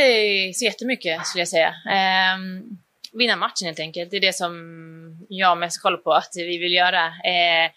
[0.54, 1.74] så jättemycket skulle jag säga.
[3.18, 4.10] Vinna matchen helt enkelt.
[4.10, 7.06] Det är det som jag mest kollar på att vi vill göra.
[7.06, 7.70] Eh,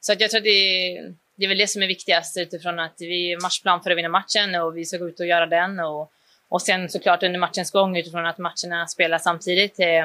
[0.00, 2.94] så att jag tror att det, det är väl det som är viktigast utifrån att
[2.98, 5.80] vi är matchplan för att vinna matchen och vi ska gå ut och göra den.
[5.80, 6.12] Och,
[6.48, 10.02] och sen såklart under matchens gång utifrån att matcherna spelas samtidigt eh,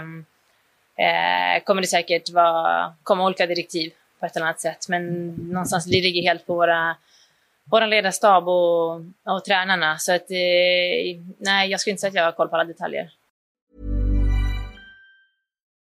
[1.05, 4.89] eh, kommer det säkert vara, komma olika direktiv på ett eller annat sätt.
[4.89, 6.95] Men någonstans det ligger helt på våra
[7.63, 9.01] vår ledarstab och,
[9.33, 9.97] och tränarna.
[9.97, 13.11] Så att, eh, nej, jag skulle inte säga att jag har koll på alla detaljer.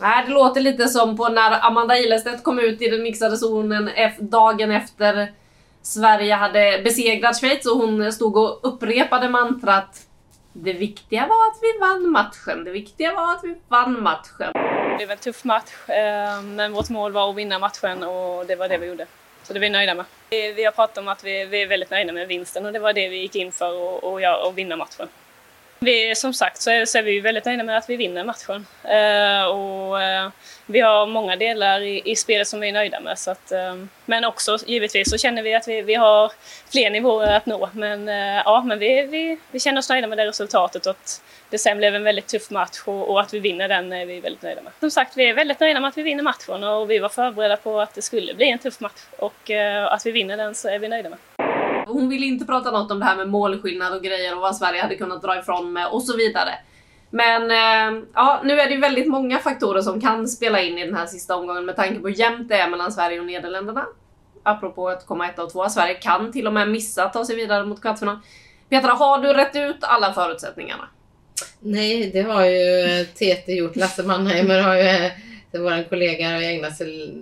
[0.00, 3.90] Nej, det låter lite som på när Amanda Ilestedt kom ut i den mixade zonen
[4.18, 5.32] dagen efter
[5.82, 10.06] Sverige hade besegrat Schweiz och hon stod och upprepade mantrat
[10.52, 14.52] Det viktiga var att vi vann matchen, det viktiga var att vi vann matchen.
[14.52, 18.56] Det blev en tuff match, eh, men vårt mål var att vinna matchen och det
[18.56, 19.06] var det vi gjorde.
[19.42, 20.04] Så det är vi nöjda med.
[20.30, 23.08] Vi har pratat om att vi, är väldigt nöjda med vinsten och det var det
[23.08, 23.72] vi gick in för
[24.04, 25.08] och, göra- vinna matchen.
[25.78, 28.66] Vi, som sagt så är, så är vi väldigt nöjda med att vi vinner matchen.
[28.84, 30.30] Eh, och, eh,
[30.66, 33.18] vi har många delar i, i spelet som vi är nöjda med.
[33.18, 36.32] Så att, eh, men också givetvis så känner vi att vi, vi har
[36.72, 37.70] fler nivåer att nå.
[37.72, 41.22] Men, eh, ja, men vi, vi, vi känner oss nöjda med det resultatet och att
[41.50, 44.20] det sen blev en väldigt tuff match och, och att vi vinner den är vi
[44.20, 44.72] väldigt nöjda med.
[44.80, 47.56] Som sagt, vi är väldigt nöjda med att vi vinner matchen och vi var förberedda
[47.56, 49.00] på att det skulle bli en tuff match.
[49.18, 51.18] Och eh, att vi vinner den så är vi nöjda med.
[51.88, 54.82] Hon ville inte prata något om det här med målskillnad och grejer och vad Sverige
[54.82, 56.50] hade kunnat dra ifrån med och så vidare.
[57.10, 60.86] Men eh, ja, nu är det ju väldigt många faktorer som kan spela in i
[60.86, 63.86] den här sista omgången med tanke på hur jämnt det är mellan Sverige och Nederländerna.
[64.42, 65.68] Apropå att komma ett och två.
[65.68, 68.18] Sverige kan till och med missa att ta sig vidare mot kvartsfinal.
[68.68, 70.88] Petra, har du rätt ut alla förutsättningarna?
[71.60, 73.76] Nej, det har ju TT gjort.
[73.76, 75.12] Lasse Mannheimer har ju, eh,
[75.52, 77.14] vår kollega, har ägnat, sig,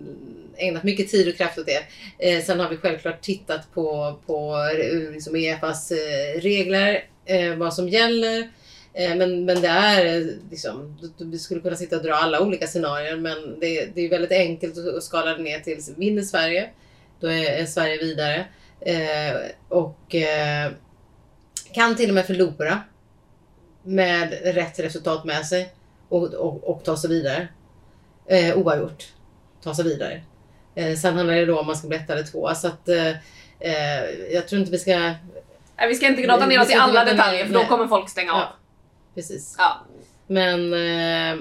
[0.56, 1.82] ägnat mycket tid och kraft åt det.
[2.18, 7.74] Eh, sen har vi självklart tittat på, på eh, liksom EFAs eh, regler, eh, vad
[7.74, 8.50] som gäller.
[8.92, 12.40] Eh, men, men det är eh, liksom, du- vi skulle kunna sitta och dra alla
[12.40, 15.94] olika scenarier men det, det är väldigt enkelt att, att skala det ner till liksom,
[15.98, 16.70] vinner Sverige,
[17.20, 18.44] då är, är Sverige vidare.
[18.80, 19.36] Eh,
[19.68, 20.70] och eh,
[21.72, 22.80] kan till och med förlora
[23.82, 25.72] med rätt resultat med sig
[26.08, 27.48] och, och, och ta sig vidare.
[28.26, 29.04] Eh, oavgjort.
[29.62, 30.22] Ta sig vidare.
[30.74, 32.54] Eh, sen handlar det då om man ska bli ett eller två.
[32.54, 33.08] Så att, eh,
[33.60, 34.98] eh, jag tror inte vi ska...
[35.76, 38.32] Nej, vi ska inte grotta ner oss i alla detaljer för då kommer folk stänga
[38.32, 38.38] av.
[38.38, 38.56] Ja,
[39.14, 39.54] precis.
[39.58, 39.80] Ja.
[40.26, 41.40] Men, eh,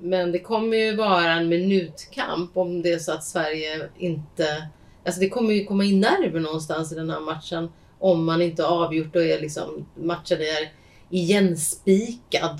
[0.00, 4.68] men det kommer ju vara en minutkamp om det är så att Sverige inte...
[5.06, 8.62] Alltså det kommer ju komma in nerver någonstans i den här matchen om man inte
[8.62, 10.72] har avgjort och är liksom, matchen är
[11.10, 12.58] igenspikad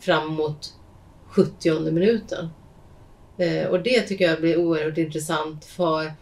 [0.00, 0.74] framåt
[1.28, 2.48] 70 minuten.
[3.38, 6.12] Eh, och det tycker jag blir oerhört intressant för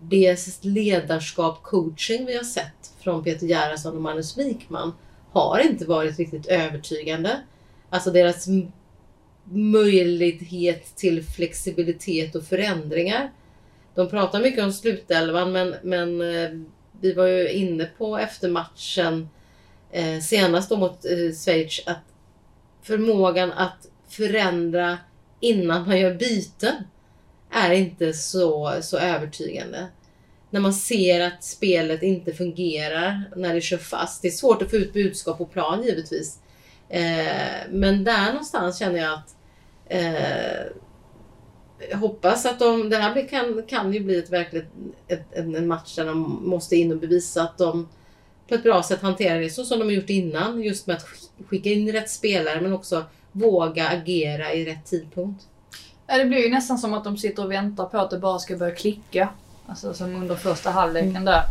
[0.00, 4.92] det ledarskap, coaching vi har sett från Peter Gerhardsson och Magnus Wikman
[5.32, 7.40] har inte varit riktigt övertygande.
[7.90, 8.46] Alltså deras
[9.52, 13.32] möjlighet till flexibilitet och förändringar.
[13.94, 16.50] De pratar mycket om slutelvan men, men eh,
[17.00, 19.28] vi var ju inne på efter matchen
[19.90, 22.02] eh, senast då mot eh, Schweiz att
[22.82, 24.98] förmågan att förändra
[25.44, 26.74] innan man gör byten
[27.50, 29.86] är inte så, så övertygande.
[30.50, 34.22] när man ser att spelet inte fungerar när det kör fast.
[34.22, 36.38] Det är svårt att få ut budskap på plan givetvis.
[36.88, 39.36] Eh, men där någonstans känner jag att
[39.86, 40.66] eh,
[41.90, 44.66] jag hoppas att de, det här kan, kan ju bli ett verkligt,
[45.08, 47.88] ett, en match där de måste in och bevisa att de
[48.48, 50.62] på ett bra sätt hanterar det så som de har gjort innan.
[50.62, 51.06] Just med att
[51.48, 53.04] skicka in rätt spelare men också
[53.34, 55.46] våga agera i rätt tidpunkt.
[56.06, 58.38] Ja, det blir ju nästan som att de sitter och väntar på att det bara
[58.38, 59.28] ska börja klicka.
[59.66, 61.24] Alltså som under första halvleken mm.
[61.24, 61.42] där.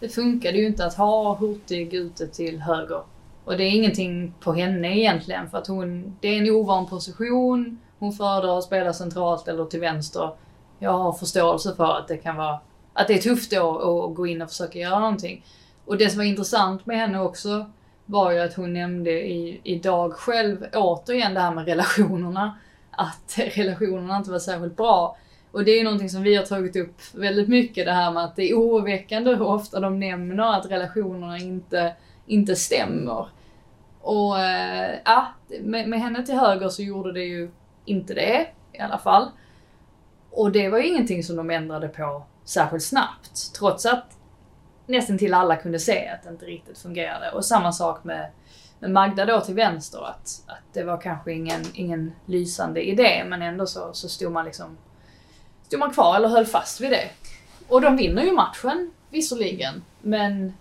[0.00, 3.02] Det funkade ju inte att ha Hurtig ute till höger.
[3.44, 7.80] Och det är ingenting på henne egentligen för att hon, det är en ovan position.
[7.98, 10.30] Hon föredrar att spela centralt eller till vänster.
[10.78, 12.58] Jag har förståelse för att det kan vara,
[12.92, 15.44] att det är tufft då att gå in och försöka göra någonting.
[15.84, 17.70] Och det som var intressant med henne också
[18.10, 22.58] var ju att hon nämnde i, idag själv återigen det här med relationerna.
[22.90, 25.16] Att relationerna inte var särskilt bra.
[25.52, 28.36] Och det är någonting som vi har tagit upp väldigt mycket det här med att
[28.36, 31.94] det är oroväckande hur ofta de nämner att relationerna inte,
[32.26, 33.28] inte stämmer.
[34.00, 35.26] Och äh, ja,
[35.60, 37.50] med, med henne till höger så gjorde det ju
[37.84, 39.28] inte det i alla fall.
[40.30, 43.54] Och det var ju ingenting som de ändrade på särskilt snabbt.
[43.58, 44.19] Trots att
[44.90, 47.30] nästan till alla kunde se att det inte riktigt fungerade.
[47.30, 48.30] Och samma sak med,
[48.78, 53.42] med Magda då till vänster, att, att det var kanske ingen, ingen lysande idé men
[53.42, 54.78] ändå så, så stod man liksom
[55.66, 57.10] stod man kvar eller höll fast vid det.
[57.68, 60.54] Och de vinner ju matchen visserligen, men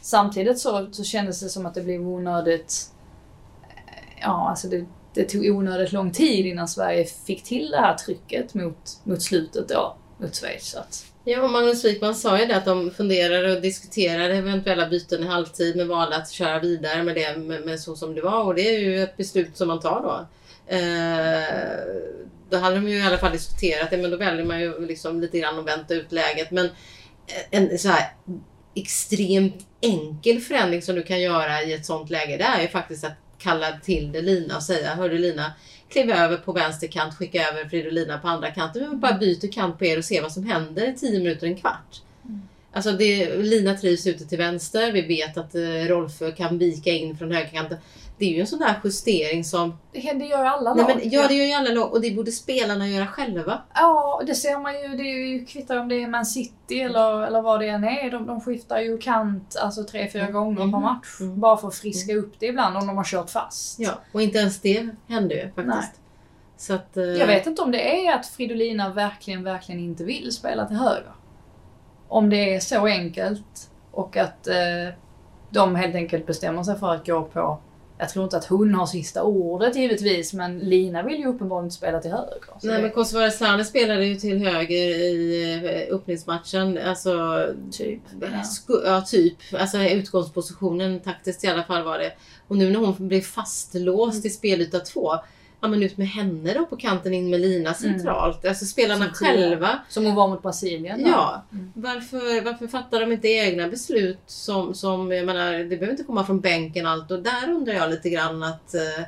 [0.00, 2.90] samtidigt så, så kändes det som att det blev onödigt
[3.62, 7.94] eh, Ja, alltså det, det tog onödigt lång tid innan Sverige fick till det här
[7.94, 10.74] trycket mot, mot slutet då, mot Schweiz.
[10.74, 11.09] Att...
[11.30, 15.26] Ja, och Magnus Wikman sa ju det att de funderar och diskuterar eventuella byten i
[15.26, 18.54] halvtid men valde att köra vidare med det med, med, så som det var och
[18.54, 20.26] det är ju ett beslut som man tar då.
[20.74, 21.84] Eh,
[22.50, 25.20] då hade de ju i alla fall diskuterat det men då väljer man ju liksom
[25.20, 26.50] lite grann att vänta ut läget.
[26.50, 26.68] Men
[27.50, 28.12] en så här
[28.74, 33.04] extremt enkel förändring som du kan göra i ett sånt läge det är ju faktiskt
[33.04, 35.52] att kalla till dig Lina och säga Hörru Lina,
[35.88, 38.90] kliv över på vänster kant, skicka över Fridolina på andra kanten.
[38.90, 41.56] Vi bara byter kant på er och ser vad som händer i 10 minuter, en
[41.56, 42.02] kvart.
[42.24, 42.40] Mm.
[42.72, 44.92] Alltså det, Lina trivs ute till vänster.
[44.92, 47.78] Vi vet att eh, Rolfö kan vika in från högerkanten
[48.20, 49.78] det är ju en sån där justering som...
[49.92, 50.76] Det, gör alla lag.
[50.76, 53.62] Nej, men, ja, det gör ju alla lag och det borde spelarna göra själva.
[53.74, 54.88] Ja, det ser man ju.
[54.88, 58.10] Det är ju kvittar om det är Man City eller, eller vad det än är.
[58.10, 60.34] De, de skiftar ju kant alltså tre, fyra mm.
[60.34, 60.72] gånger mm.
[60.72, 61.20] per match.
[61.20, 61.40] Mm.
[61.40, 63.78] Bara för att friska upp det ibland om de har kört fast.
[63.78, 65.66] Ja, och inte ens det händer ju faktiskt.
[65.66, 65.92] Nej.
[66.56, 67.04] Så att, uh...
[67.04, 71.12] Jag vet inte om det är att Fridolina verkligen, verkligen inte vill spela till höger.
[72.08, 74.94] Om det är så enkelt och att uh,
[75.50, 77.60] de helt enkelt bestämmer sig för att gå på
[78.00, 82.00] jag tror inte att hon har sista ordet givetvis, men Lina vill ju uppenbarligen spela
[82.00, 82.38] till höger.
[82.62, 82.82] Nej, det...
[82.82, 86.78] men Kosovare Sane spelade ju till höger i eh, öppningsmatchen.
[86.78, 88.00] Alltså, typ.
[88.20, 88.80] Ja.
[88.84, 89.36] ja, typ.
[89.52, 92.12] Alltså utgångspositionen taktiskt i alla fall var det.
[92.48, 94.26] Och nu när hon blir fastlåst mm.
[94.26, 95.14] i spelyta två
[95.60, 97.74] ja men ut med henne då på kanten in med Lina mm.
[97.74, 98.44] centralt.
[98.44, 98.50] Mm.
[98.50, 99.80] Alltså spelarna som själva.
[99.88, 101.00] Som hon var mot Brasilien.
[101.06, 101.44] Ja.
[101.52, 101.72] Mm.
[101.74, 106.26] Varför, varför fattar de inte egna beslut som, som, jag menar, det behöver inte komma
[106.26, 109.00] från bänken allt och där undrar jag lite grann att eh,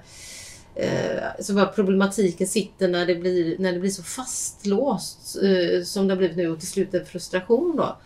[0.84, 6.08] eh, så vad problematiken sitter när det blir, när det blir så fastlåst eh, som
[6.08, 7.96] det har blivit nu och till slut en frustration då.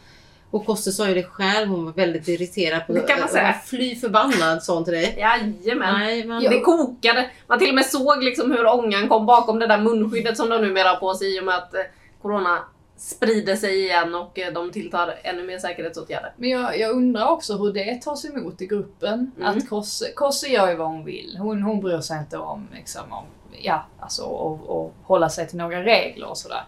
[0.56, 2.86] Och Kosse sa ju det själv, hon var väldigt irriterad.
[2.86, 3.54] På, det kan man säga.
[3.64, 5.16] Fly förbannad sa hon till dig.
[5.18, 5.94] Jajamän.
[5.94, 6.42] Nej, men...
[6.42, 7.30] Det kokade.
[7.46, 10.62] Man till och med såg liksom hur ångan kom bakom det där munskyddet som de
[10.62, 11.80] numera har på sig i och med att eh,
[12.22, 12.58] Corona
[12.96, 16.32] sprider sig igen och eh, de tilltar ännu mer säkerhetsåtgärder.
[16.36, 19.30] Men jag, jag undrar också hur det tas emot i gruppen.
[19.36, 19.48] Mm.
[19.48, 21.36] Att Kosse, Kosse gör ju vad hon vill.
[21.38, 23.24] Hon, hon bryr sig inte om, liksom, om
[23.62, 26.64] ja, alltså, och, och hålla sig till några regler och sådär.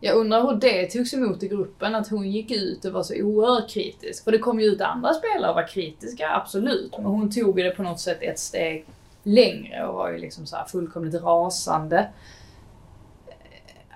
[0.00, 3.14] Jag undrar hur det togs emot i gruppen, att hon gick ut och var så
[3.14, 4.24] oerhört kritisk.
[4.24, 6.92] För det kom ju ut andra spelare och var kritiska, absolut.
[6.96, 8.86] Men hon tog det på något sätt ett steg
[9.22, 12.08] längre och var ju liksom så fullkomligt rasande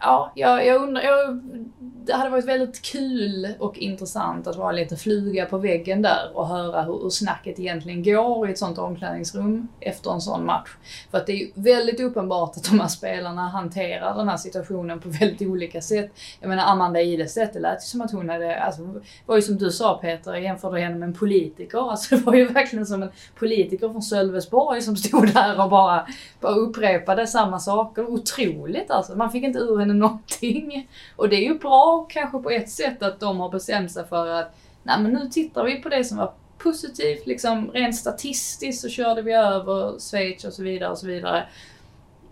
[0.01, 1.41] ja, jag, jag undrar, jag,
[1.79, 6.49] det hade varit väldigt kul och intressant att vara lite fluga på väggen där och
[6.49, 10.71] höra hur, hur snacket egentligen går i ett sånt omklädningsrum efter en sån match.
[11.11, 15.01] För att det är ju väldigt uppenbart att de här spelarna hanterar den här situationen
[15.01, 16.11] på väldigt olika sätt.
[16.41, 19.43] Jag menar Amanda Ilestedt, det lät ju som att hon hade, alltså, det var ju
[19.43, 21.91] som du sa Peter, jag jämförde henne med en politiker.
[21.91, 26.07] Alltså det var ju verkligen som en politiker från Sölvesborg som stod där och bara,
[26.41, 28.11] bara upprepade samma saker.
[28.11, 29.17] Otroligt alltså.
[29.17, 30.89] Man fick inte ur henne henne någonting.
[31.17, 34.27] Och det är ju bra kanske på ett sätt att de har bestämt sig för
[34.27, 38.89] att nej men nu tittar vi på det som var positivt, liksom rent statistiskt så
[38.89, 41.47] körde vi över Schweiz och så vidare och så vidare.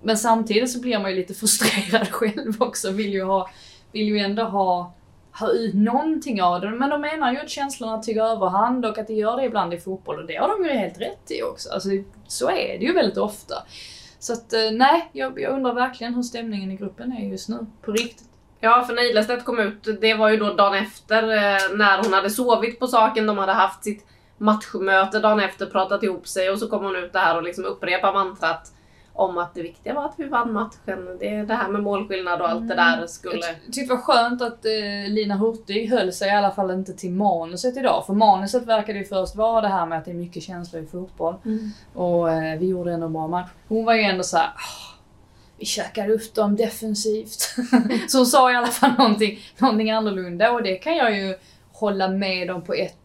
[0.03, 3.51] Men samtidigt så blir man ju lite frustrerad själv också, vill ju, ha,
[3.93, 4.93] vill ju ändå ha,
[5.33, 6.71] ha ut någonting av det.
[6.71, 9.79] Men de menar ju att känslorna tycker överhand och att det gör det ibland i
[9.79, 11.71] fotboll och det har de ju helt rätt i också.
[11.71, 11.89] Alltså,
[12.29, 13.55] så är det ju väldigt ofta.
[14.19, 17.67] Så att eh, nej, jag, jag undrar verkligen hur stämningen i gruppen är just nu.
[17.83, 18.29] På riktigt.
[18.61, 22.13] Ja, för när Ilestedt kom ut, det var ju då dagen efter eh, när hon
[22.13, 23.27] hade sovit på saken.
[23.27, 24.07] De hade haft sitt
[24.39, 28.13] matchmöte dagen efter, pratat ihop sig och så kom hon ut där och liksom upprepar
[28.13, 28.73] mantrat
[29.19, 31.17] om att det viktiga var att vi vann matchen.
[31.21, 33.47] Det, det här med målskillnad och allt det där skulle...
[33.47, 36.93] Jag tyckte det var skönt att eh, Lina Hurtig höll sig i alla fall inte
[36.93, 38.07] till manuset idag.
[38.07, 40.87] För manuset verkade ju först vara det här med att det är mycket känslor i
[40.87, 41.35] fotboll.
[41.45, 41.71] Mm.
[41.95, 43.49] Och eh, vi gjorde ändå en bra match.
[43.69, 44.47] Hon var ju ändå så här.
[44.47, 44.95] "Ah,
[45.59, 47.41] vi käkar upp dem defensivt.
[48.09, 51.35] så hon sa i alla fall någonting, någonting annorlunda och det kan jag ju
[51.73, 52.97] hålla med om på ett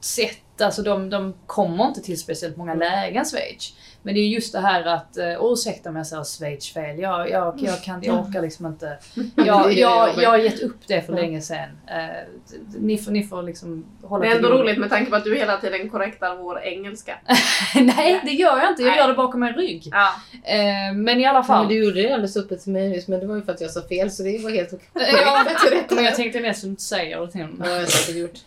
[0.00, 0.60] sätt.
[0.60, 3.72] Alltså de, de kommer inte till speciellt många lägen Schweiz.
[4.02, 7.30] Men det är just det här att, uh, ursäkta om jag säger Schweiz fel, jag,
[7.30, 8.98] jag, jag, kan, jag orkar liksom inte.
[9.36, 11.68] Jag, jag, jag har gett upp det för länge sedan.
[11.88, 15.16] Uh, ni, får, ni får liksom hålla Det är ändå till roligt med tanke på
[15.16, 17.18] att du hela tiden korrektar vår engelska.
[17.74, 18.82] Nej, det gör jag inte.
[18.82, 19.88] Jag gör det bakom en rygg.
[19.92, 20.12] Ja.
[20.44, 21.58] Eh, men i alla Ja, fall.
[21.58, 23.70] men du gjorde det alldeles öppet till mig men det var ju för att jag
[23.70, 24.88] sa fel så det var helt okej.
[25.24, 25.44] Ja,
[25.90, 27.60] men jag tänkte mest att du inte säger det till honom.
[27.60, 28.38] Har jag säkert gjort.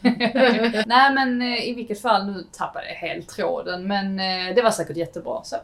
[0.86, 3.88] Nej men eh, i vilket fall, nu tappade jag helt tråden.
[3.88, 5.56] Men eh, det var säkert jättebra så.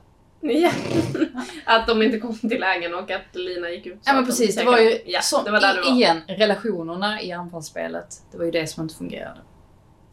[0.42, 0.72] Ja.
[1.66, 4.00] Att de inte kom till lägen och att Lina gick ut.
[4.06, 5.92] Ja men att de precis, det var ju ja, som, det var där du var.
[5.92, 8.08] igen, relationerna i anfallsspelet.
[8.32, 9.40] Det var ju det som inte fungerade.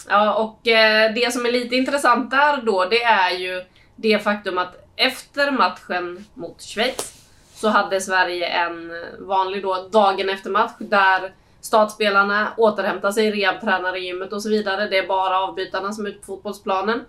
[0.08, 3.64] Ja, och eh, det som är lite intressant där då, det är ju
[3.96, 10.50] det faktum att efter matchen mot Schweiz så hade Sverige en vanlig då dagen efter
[10.50, 14.88] match där startspelarna återhämtar sig, rehabtränar i gymmet och så vidare.
[14.88, 17.00] Det är bara avbytarna som är ute på fotbollsplanen.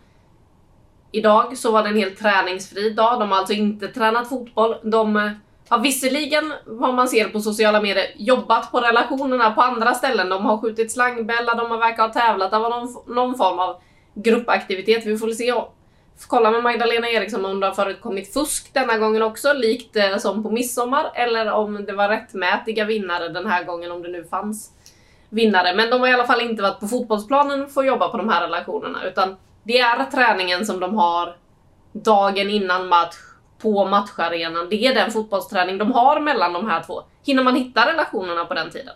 [1.12, 3.20] Idag så var det en helt träningsfri dag.
[3.20, 4.76] De har alltså inte tränat fotboll.
[4.84, 5.32] De eh,
[5.70, 10.30] har visserligen, vad man ser på sociala medier, jobbat på relationerna på andra ställen.
[10.30, 12.52] De har skjutit slangbälla, de har verkar ha tävlat.
[12.52, 13.82] Det var någon, någon form av
[14.14, 15.06] gruppaktivitet.
[15.06, 15.54] Vi får väl se.
[16.28, 20.44] Kolla med Magdalena Eriksson om det har förekommit fusk denna gången också, likt eh, som
[20.44, 21.12] på midsommar.
[21.16, 24.72] Eller om det var rättmätiga vinnare den här gången, om det nu fanns
[25.30, 25.76] vinnare.
[25.76, 28.30] Men de har i alla fall inte varit på fotbollsplanen för att jobba på de
[28.30, 29.06] här relationerna.
[29.08, 29.36] Utan
[29.68, 31.38] det är träningen som de har
[31.92, 33.16] dagen innan match
[33.58, 34.70] på matcharenan.
[34.70, 37.04] Det är den fotbollsträning de har mellan de här två.
[37.26, 38.94] Hinner man hitta relationerna på den tiden?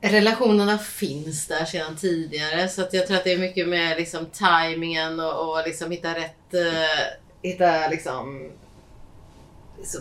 [0.00, 4.26] Relationerna finns där sedan tidigare så att jag tror att det är mycket med liksom
[4.26, 7.06] tajmingen och, och liksom hitta rätt, eh,
[7.42, 8.52] hitta liksom,
[9.78, 10.00] liksom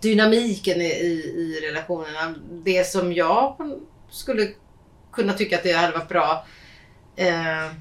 [0.00, 2.34] dynamiken i, i, i relationerna.
[2.50, 3.56] Det som jag
[4.10, 4.48] skulle
[5.12, 6.44] kunna tycka att det hade varit bra
[7.16, 7.72] eh,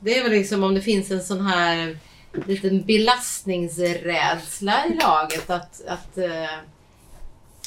[0.00, 1.98] det är väl liksom om det finns en sån här
[2.46, 6.58] liten belastningsrädsla i laget att, att eh,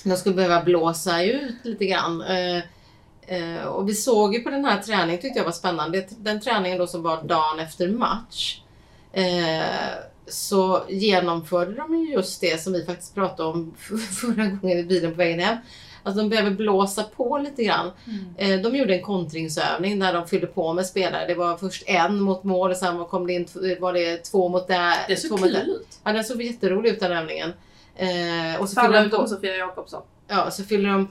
[0.03, 2.21] de skulle behöva blåsa ut lite grann.
[2.21, 2.63] Eh,
[3.27, 6.77] eh, och vi såg ju på den här träningen, tyckte jag var spännande, den träningen
[6.77, 8.61] då som var dagen efter match.
[9.13, 9.63] Eh,
[10.27, 13.73] så genomförde de ju just det som vi faktiskt pratade om
[14.19, 15.57] förra gången i bilen på vägen hem.
[16.03, 17.91] Att de behöver blåsa på lite grann.
[18.37, 21.27] Eh, De gjorde en kontringsövning där de fyllde på med spelare.
[21.27, 23.47] Det var först en mot mål och sen kom det in
[23.79, 24.95] var det två mot där.
[25.07, 25.87] Det såg två kul mot ut.
[26.03, 27.53] Ja, den såg jätterolig ut den övningen.
[27.95, 30.01] Eh, och så fyllde Alla de på, utom Sofia Jakobsson.
[30.27, 31.07] ja, så fyller de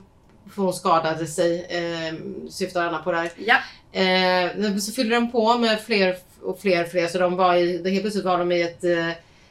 [0.54, 2.14] för hon skadade sig, eh,
[2.50, 3.30] syftar Anna på där.
[3.36, 3.56] Ja.
[4.00, 7.90] Eh, så fyller de på med fler och fler och fler så de var i,
[7.90, 8.84] helt plötsligt var de i ett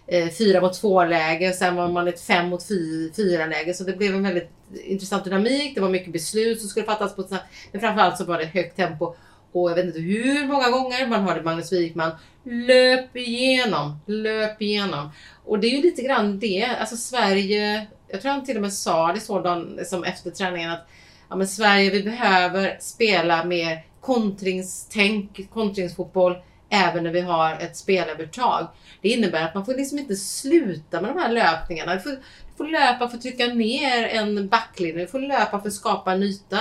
[0.08, 2.68] eh, fyra mot två läge och sen var man i ett fem mot
[3.16, 4.50] fyra läge så det blev en väldigt
[4.86, 5.76] intressant dynamik.
[5.76, 8.46] Det var mycket beslut som skulle fattas på ett snabbt- men framförallt så var det
[8.46, 9.16] högt tempo
[9.52, 12.12] och jag vet inte hur många gånger man hörde Magnus Wikman
[12.44, 15.10] löp igenom, löp igenom.
[15.46, 18.74] Och det är ju lite grann det, alltså Sverige, jag tror han till och med
[18.74, 20.88] sa det sådan, som efter träningen att
[21.30, 26.36] ja, men Sverige vi behöver spela mer kontringstänk, kontringsfotboll
[26.70, 28.68] även när vi har ett spelövertag.
[29.02, 31.96] Det innebär att man får liksom inte sluta med de här löpningarna.
[31.96, 35.68] Du får, du får löpa för att trycka ner en backlinje, du får löpa för
[35.68, 36.60] att skapa en yta.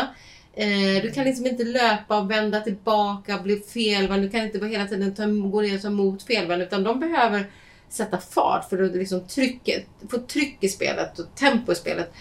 [0.54, 4.22] Eh, du kan liksom inte löpa och vända tillbaka, bli felvänd.
[4.22, 7.50] Du kan inte hela tiden ta, gå ner och ta emot felvänd utan de behöver
[7.88, 12.12] sätta fart för att liksom trycket, få tryck i spelet och tempo i spelet.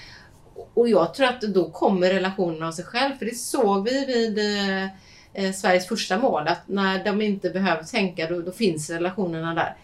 [0.74, 4.40] Och jag tror att då kommer relationerna av sig själv för det såg vi vid
[4.40, 4.88] eh,
[5.36, 9.76] eh, Sveriges första mål att när de inte behöver tänka då, då finns relationerna där.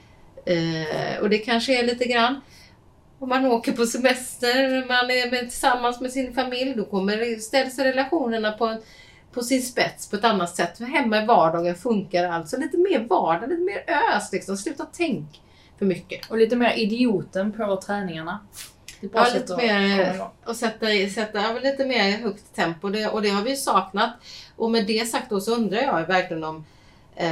[0.45, 2.41] Eh, och det kanske är lite grann
[3.21, 7.79] om man åker på semester, man är med, tillsammans med sin familj, då kommer ställs
[7.79, 8.77] relationerna på,
[9.33, 10.77] på sin spets på ett annat sätt.
[10.77, 14.57] För hemma i vardagen funkar alltså lite mer vardag, lite mer ös liksom.
[14.57, 15.41] Sluta tänk
[15.79, 16.31] för mycket.
[16.31, 18.39] Och lite mer idioten på träningarna.
[19.13, 23.55] Ja, lite mer, och sätta, sätta lite mer högt tempo det, och det har vi
[23.55, 24.09] saknat.
[24.55, 26.65] Och med det sagt då så undrar jag verkligen om
[27.15, 27.29] eh,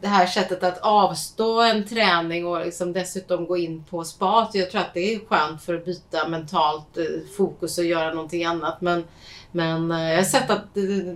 [0.00, 4.50] det här sättet att avstå en träning och liksom dessutom gå in på spat.
[4.54, 7.04] Jag tror att det är skönt för att byta mentalt eh,
[7.36, 8.80] fokus och göra någonting annat.
[8.80, 9.04] Men,
[9.52, 11.14] men eh, jag har sett att, eh,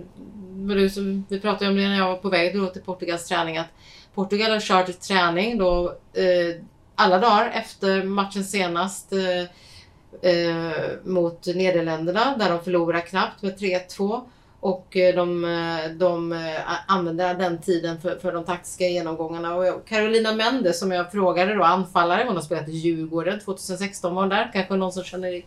[1.27, 3.69] vi pratade om det när jag var på väg då till Portugals träning, att
[4.15, 6.61] Portugal har kört träning då eh,
[6.95, 9.41] alla dagar efter matchen senast eh,
[10.31, 10.71] eh,
[11.03, 14.21] mot Nederländerna där de förlorar knappt med 3-2.
[14.61, 19.55] Och eh, de, eh, de eh, använder den tiden för, för de taktiska genomgångarna.
[19.55, 24.21] Och Carolina Mendes som jag frågade då, anfallare, hon har spelat i Djurgården 2016 var
[24.21, 24.49] hon där.
[24.53, 25.41] Kanske någon som känner,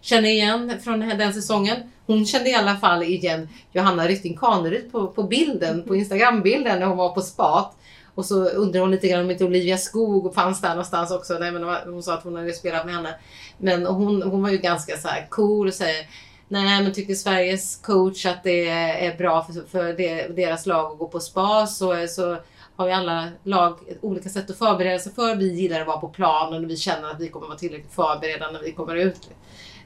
[0.00, 1.76] känner igen från den säsongen.
[2.06, 6.86] Hon kände i alla fall igen Johanna Rytting Kaneryd på, på bilden, på Instagram-bilden när
[6.86, 7.76] hon var på spat.
[8.20, 11.38] Och så undrar hon lite grann om inte Olivia Skog fanns där någonstans också.
[11.40, 11.62] Nej, men
[11.92, 13.14] hon sa att hon hade spelat med henne.
[13.58, 16.06] Men hon, hon var ju ganska så cool och säger
[16.48, 20.98] Nej, men tycker Sveriges coach att det är bra för, för det, deras lag att
[20.98, 22.36] gå på spa så, så
[22.76, 25.36] har ju alla lag olika sätt att förbereda sig för.
[25.36, 28.50] Vi gillar att vara på plan och vi känner att vi kommer vara tillräckligt förberedda
[28.50, 29.30] när vi kommer ut.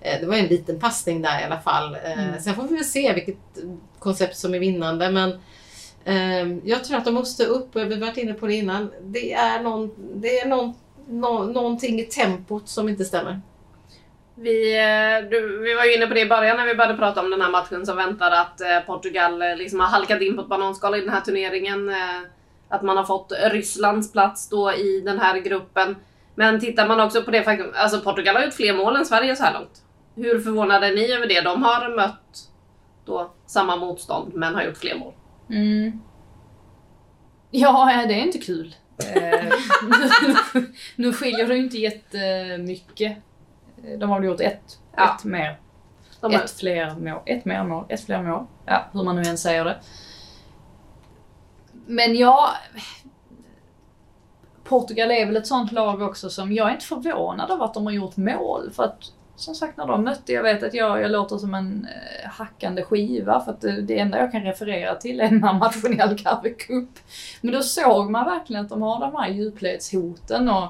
[0.00, 1.94] Eh, Det var en liten passning där i alla fall.
[1.94, 2.40] Eh, Mm.
[2.40, 3.38] Sen får vi väl se vilket
[3.98, 5.10] koncept som är vinnande.
[5.10, 5.30] Men
[6.04, 8.90] Ehm, jag tror att de måste upp, och vi har varit inne på det innan.
[9.02, 10.74] Det är, någon, det är någon,
[11.08, 13.40] no, någonting i tempot som inte stämmer.
[14.34, 17.20] Vi, eh, du, vi var ju inne på det i början när vi började prata
[17.20, 20.42] om den här matchen som väntar att eh, Portugal eh, liksom har halkat in på
[20.42, 21.90] ett bananskal i den här turneringen.
[22.68, 25.96] Att man har fått Rysslands plats då i den här gruppen.
[26.34, 29.36] Men tittar man också på det faktum, alltså Portugal har gjort fler mål än Sverige
[29.36, 29.82] så här långt.
[30.16, 31.40] Hur förvånade är ni över det?
[31.40, 32.50] De har mött
[33.04, 35.12] då samma motstånd men har gjort fler mål.
[35.50, 36.00] Mm.
[37.50, 38.74] Ja, det är inte kul.
[39.14, 39.44] Eh,
[40.54, 40.66] nu,
[40.96, 43.16] nu skiljer det ju inte jättemycket.
[43.98, 45.16] De har väl gjort ett, Ja.
[45.18, 45.60] ett mer.
[46.20, 47.22] De Ett fler mål.
[47.26, 47.84] Ett mer mål.
[47.88, 48.46] Ett fler mål.
[48.66, 49.76] Ja, hur man nu än säger det.
[51.86, 52.50] Men ja...
[54.64, 57.86] Portugal är väl ett sånt lag också som jag är inte förvånad över att de
[57.86, 58.70] har gjort mål.
[58.72, 61.88] För att som sagt när de mötte, jag vet att jag, jag låter som en
[61.90, 65.54] eh, hackande skiva för att det, det enda jag kan referera till är den här
[65.54, 66.98] matchen i Algarve Cup.
[67.40, 70.68] Men då såg man verkligen att de har de här djupledshoten och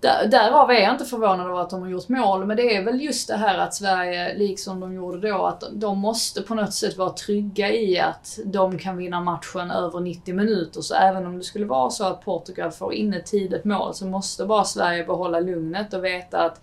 [0.00, 2.84] där, därav är jag inte förvånad över att de har gjort mål, men det är
[2.84, 6.72] väl just det här att Sverige, liksom de gjorde då, att de måste på något
[6.72, 10.80] sätt vara trygga i att de kan vinna matchen över 90 minuter.
[10.80, 14.06] Så även om det skulle vara så att Portugal får in ett tidigt mål så
[14.06, 16.60] måste bara Sverige behålla lugnet och veta att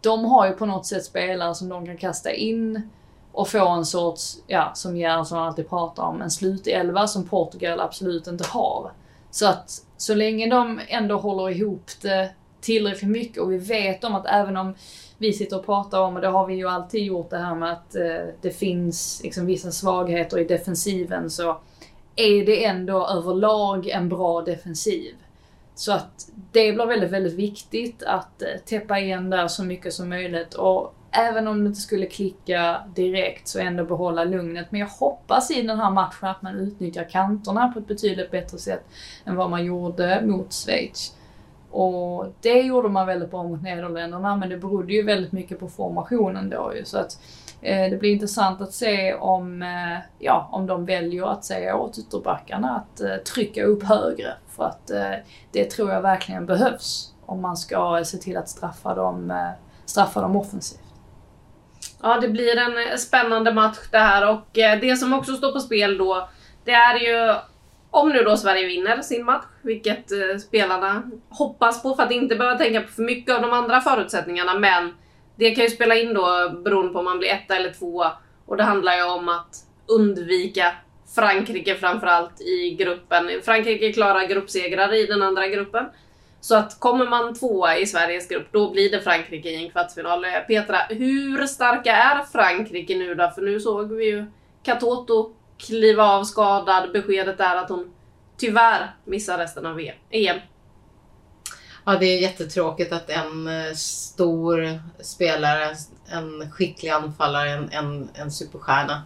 [0.00, 2.90] de har ju på något sätt spelare som de kan kasta in
[3.32, 8.26] och få en sorts, ja, som Gerhardsson alltid pratar om, en slutelva som Portugal absolut
[8.26, 8.92] inte har.
[9.30, 12.30] Så att så länge de ändå håller ihop det
[12.60, 14.74] tillräckligt mycket och vi vet om att även om
[15.18, 17.72] vi sitter och pratar om, och det har vi ju alltid gjort det här med
[17.72, 21.60] att eh, det finns liksom vissa svagheter i defensiven så
[22.16, 25.14] är det ändå överlag en bra defensiv.
[25.74, 30.08] Så att det blir väldigt, väldigt viktigt att eh, täppa igen där så mycket som
[30.08, 34.66] möjligt och även om det inte skulle klicka direkt så ändå behålla lugnet.
[34.70, 38.58] Men jag hoppas i den här matchen att man utnyttjar kanterna på ett betydligt bättre
[38.58, 38.84] sätt
[39.24, 41.14] än vad man gjorde mot Schweiz.
[41.70, 45.68] Och det gjorde man väldigt bra mot Nederländerna men det berodde ju väldigt mycket på
[45.68, 46.84] formationen då ju.
[46.84, 51.32] Så att eh, Eh, det blir intressant att se om, eh, ja, om de väljer
[51.32, 54.34] att säga åt ytterbackarna att eh, trycka upp högre.
[54.56, 54.90] För att
[55.52, 59.52] det tror jag verkligen behövs om man ska se till att straffa dem,
[59.84, 60.80] straffa dem offensivt.
[62.02, 65.98] Ja, det blir en spännande match det här och det som också står på spel
[65.98, 66.28] då,
[66.64, 67.34] det är ju
[67.90, 70.06] om nu då Sverige vinner sin match, vilket
[70.42, 74.58] spelarna hoppas på för att inte behöva tänka på för mycket av de andra förutsättningarna,
[74.58, 74.92] men
[75.38, 78.12] det kan ju spela in då beroende på om man blir etta eller tvåa.
[78.46, 80.72] Och det handlar ju om att undvika
[81.14, 83.30] Frankrike framförallt i gruppen.
[83.44, 85.86] Frankrike klarar gruppsegrar i den andra gruppen.
[86.40, 90.26] Så att kommer man tvåa i Sveriges grupp, då blir det Frankrike i en kvartsfinal.
[90.48, 93.30] Petra, hur starka är Frankrike nu då?
[93.34, 94.26] För nu såg vi ju
[94.62, 96.92] Katoto kliva av skadad.
[96.92, 97.90] Beskedet är att hon
[98.36, 99.80] tyvärr missar resten av
[100.10, 100.38] EM.
[101.88, 105.76] Ja, det är jättetråkigt att en eh, stor spelare,
[106.08, 109.02] en skicklig anfallare, en, en, en superstjärna.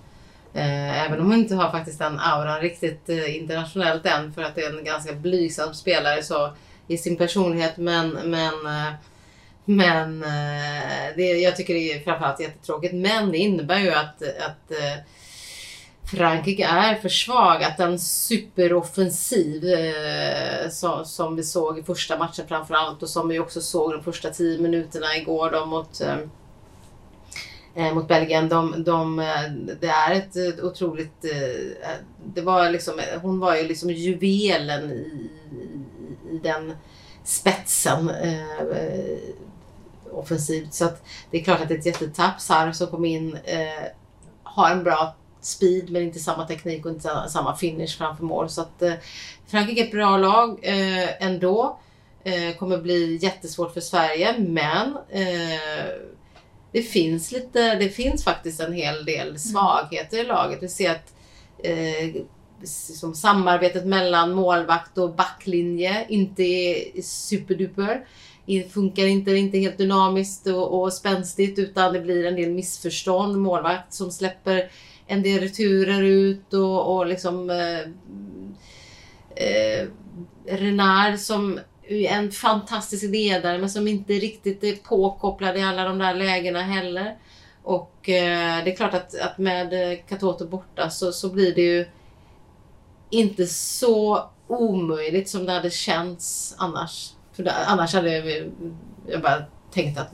[0.54, 4.54] Eh, även om hon inte har faktiskt den auran riktigt eh, internationellt än för att
[4.54, 6.52] det är en ganska blygsam spelare så
[6.88, 7.76] i sin personlighet.
[7.76, 8.92] Men, men, eh,
[9.64, 12.94] men eh, det, jag tycker det är framförallt jättetråkigt.
[12.94, 14.98] Men det innebär ju att, att eh,
[16.16, 17.62] Frankrike är för svag.
[17.62, 23.38] Att en superoffensiv eh, som, som vi såg i första matchen framförallt och som vi
[23.38, 26.18] också såg de första tio minuterna igår då mot eh,
[27.74, 28.48] eh mot Belgien.
[28.48, 29.50] De, de, eh,
[29.80, 31.24] det är ett otroligt...
[31.24, 36.76] Eh, eh, det var liksom, hon var ju liksom juvelen i, i, i den
[37.24, 38.66] spetsen eh,
[40.10, 40.74] offensivt.
[40.74, 42.40] Så att det är klart att det är ett jättetapp.
[42.40, 43.86] Sarr som kom in eh,
[44.42, 45.14] har en bra
[45.45, 48.49] speed men inte samma teknik och inte samma finish framför mål.
[48.51, 48.93] Så att eh,
[49.47, 51.78] Frankrike är ett bra lag eh, ändå.
[52.24, 55.88] Eh, kommer bli jättesvårt för Sverige men eh,
[56.72, 60.62] det finns lite, det finns faktiskt en hel del svagheter i laget.
[60.62, 61.14] Vi ser att
[61.59, 62.22] eh,
[62.64, 68.07] som samarbetet mellan målvakt och backlinje inte är superduper.
[68.47, 73.38] Det funkar inte, inte helt dynamiskt och, och spänstigt utan det blir en del missförstånd.
[73.38, 74.70] Målvakt som släpper
[75.12, 77.80] en del returer ut och, och liksom eh,
[79.46, 79.88] eh,
[80.46, 85.98] Renard som är en fantastisk ledare men som inte riktigt är påkopplad i alla de
[85.98, 87.16] där lägena heller.
[87.62, 91.62] Och eh, det är klart att, att med eh, Katoto borta så, så blir det
[91.62, 91.86] ju
[93.10, 97.12] inte så omöjligt som det hade känts annars.
[97.32, 98.52] För det, annars hade jag,
[99.06, 100.10] jag bara tänkt att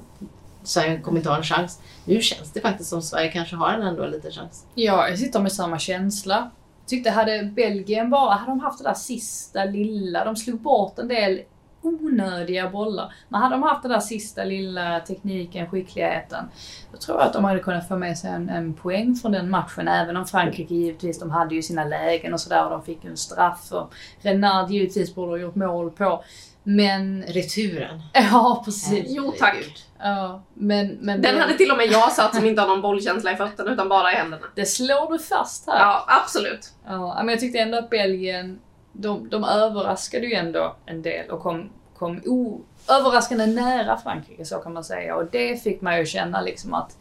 [0.68, 1.80] Sverige kommer inte ha en chans.
[2.04, 4.66] Nu känns det faktiskt som Sverige kanske har en ändå liten chans.
[4.74, 6.50] Ja, jag sitter med samma känsla.
[6.86, 11.08] Tyckte hade Belgien bara, hade de haft det där sista lilla, de slog bort en
[11.08, 11.40] del
[11.82, 13.12] onödiga bollar.
[13.28, 16.44] Men hade de haft den där sista lilla tekniken, skickligheten,
[16.92, 19.50] då tror jag att de hade kunnat få med sig en, en poäng från den
[19.50, 19.88] matchen.
[19.88, 23.16] Även om Frankrike givetvis, de hade ju sina lägen och sådär och de fick en
[23.16, 23.72] straff.
[23.72, 26.24] Och Renard givetvis borde ha gjort mål på.
[26.68, 27.22] Men...
[27.22, 28.02] Returen.
[28.12, 29.04] Ja, precis.
[29.08, 29.86] Jo tack.
[29.98, 32.82] Ja, men, men Den det, hade till och med jag satt som inte har någon
[32.82, 34.46] bollkänsla i fötterna utan bara i händerna.
[34.54, 35.78] det slår du fast här.
[35.78, 36.72] Ja, absolut.
[36.86, 38.58] Ja, men jag tyckte ändå att Belgien,
[38.92, 44.58] de, de överraskade ju ändå en del och kom, kom o, överraskande nära Frankrike så
[44.58, 45.16] kan man säga.
[45.16, 46.96] Och det fick man ju känna liksom att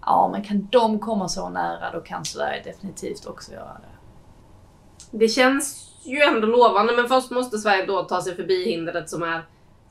[0.00, 5.18] ja, men kan de komma så nära då kan Sverige definitivt också göra det.
[5.18, 9.22] Det känns ju ändå lovande men först måste Sverige då ta sig förbi hindret som
[9.22, 9.42] är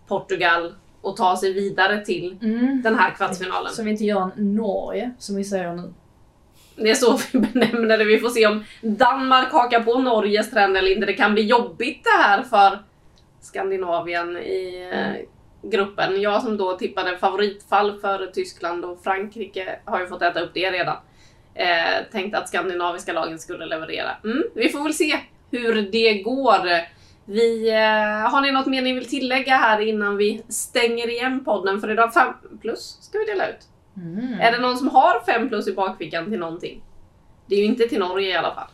[0.08, 2.38] Portugal och ta sig vidare till
[2.84, 3.72] den här kvartsfinalen.
[3.72, 5.94] Så vi inte gör en Norge som vi säger nu.
[6.76, 8.06] Det är så vi benämner det.
[8.06, 11.06] Vi får se om Danmark hakar på Norges trend eller inte.
[11.06, 12.80] Det kan bli jobbigt det här för
[13.42, 16.22] Skandinavien i eh, gruppen.
[16.22, 20.72] Jag som då tippade favoritfall för Tyskland och Frankrike har ju fått äta upp det
[20.72, 20.98] redan.
[21.54, 24.10] Eh, tänkte att skandinaviska lagen skulle leverera.
[24.24, 25.20] Mm, vi får väl se
[25.52, 26.68] hur det går.
[27.26, 31.82] Vi, eh, har ni något mer ni vill tillägga här innan vi stänger igen podden?
[31.82, 33.68] För idag 5 plus ska vi dela ut.
[34.42, 36.84] Är det någon som har 5 plus i bakfickan till någonting?
[37.48, 38.70] Det är ju inte till Norge i alla fall.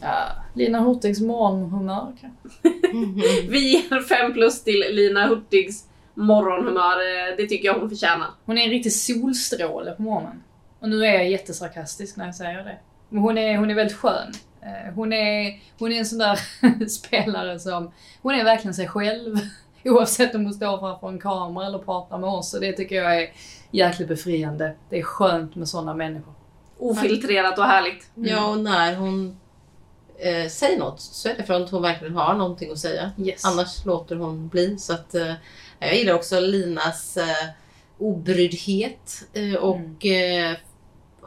[0.00, 2.48] Ja, Lina Hurtigs morgonhumör kanske.
[3.48, 6.96] Vi ger 5 plus till Lina Hurtigs morgonhumör.
[6.96, 8.28] Eh, Det tycker jag hon förtjänar.
[8.44, 10.42] Hon är en riktig solstråle på morgonen.
[10.80, 12.78] Och nu är jag jättesarkastisk när jag säger det.
[13.12, 14.32] Men hon är, hon är väldigt skön.
[14.62, 16.38] Eh, Hon är, hon är en sån där
[16.88, 17.92] spelare som,
[18.22, 19.38] hon är verkligen sig själv.
[19.84, 22.54] Oavsett om hon står framför en kamera eller pratar med oss.
[22.54, 23.32] Och det tycker jag är
[23.70, 24.74] jäkligt befriande.
[24.90, 26.34] Det är skönt med sådana människor.
[26.78, 28.10] Ofiltrerat och härligt.
[28.14, 29.36] Ja, och när hon
[30.18, 33.12] eh, säger något så är det för att hon verkligen har någonting att säga.
[33.18, 33.44] Yes.
[33.44, 34.78] Annars låter hon bli.
[34.78, 35.32] Så att, eh,
[35.78, 37.46] jag gillar också Linas eh,
[37.98, 40.56] obryddhet eh, och eh,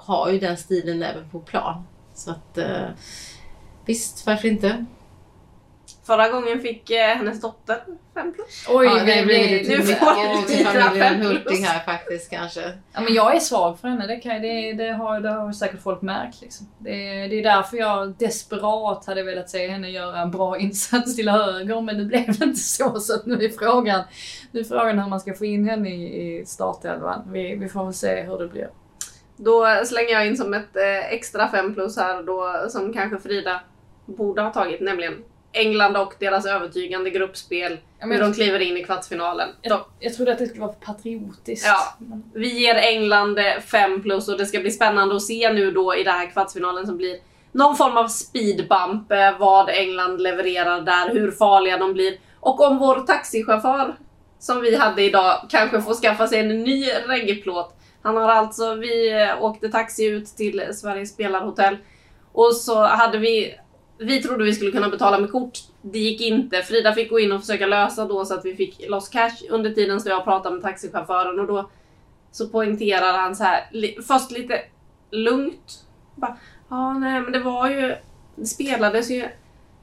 [0.05, 1.83] har ju den stilen även på plan.
[2.13, 2.87] Så att eh,
[3.85, 4.85] visst, varför inte?
[6.05, 7.79] Förra gången fick eh, hennes dotter
[8.13, 8.65] 5 plus.
[8.69, 11.21] Oj, ja, det vi, blir vi, lite nu får dina familjen.
[11.21, 12.61] Hurtig här faktiskt kanske.
[12.93, 15.81] Ja, men jag är svag för henne, det, kan, det, det, har, det har säkert
[15.81, 16.41] folk märkt.
[16.41, 16.67] Liksom.
[16.77, 21.29] Det, det är därför jag desperat hade velat se henne göra en bra insats till
[21.29, 22.99] höger, men det blev inte så.
[22.99, 24.03] Så att nu är frågan,
[24.51, 27.21] nu är frågan hur man ska få in henne i, i startelvan.
[27.31, 28.69] Vi, vi får väl se hur det blir.
[29.37, 33.59] Då slänger jag in som ett eh, extra 5 plus här då, som kanske Frida
[34.05, 37.77] borde ha tagit, nämligen England och deras övertygande gruppspel.
[37.99, 39.49] Ja, hur de kliver in i kvartsfinalen.
[39.61, 41.65] Jag, jag trodde att det skulle vara patriotiskt.
[41.67, 41.97] Ja.
[42.33, 43.39] Vi ger England
[43.71, 46.85] 5 plus och det ska bli spännande att se nu då i den här kvartsfinalen
[46.85, 47.17] som blir
[47.51, 49.11] någon form av speedbump.
[49.11, 52.17] eh, Vad England levererar där, hur farliga de blir.
[52.39, 53.95] Och om vår taxichaufför
[54.39, 57.71] som vi hade idag kanske får skaffa sig en ny reggplåt.
[58.05, 61.77] Han har alltså, vi åkte taxi ut till Sveriges spelarhotell
[62.31, 63.55] och så hade vi
[63.97, 65.59] vi trodde vi skulle kunna betala med kort.
[65.81, 66.61] Det gick inte.
[66.61, 69.35] Frida fick gå in och försöka lösa då så att vi fick loss cash.
[69.49, 71.69] Under tiden så jag pratade med taxichauffören och då
[72.31, 74.61] så poängterar han så här, li, först lite
[75.11, 75.85] lugnt.
[76.15, 76.37] Bara,
[76.69, 77.95] Ja, nej men det var ju...
[78.35, 79.29] Det spelades ju...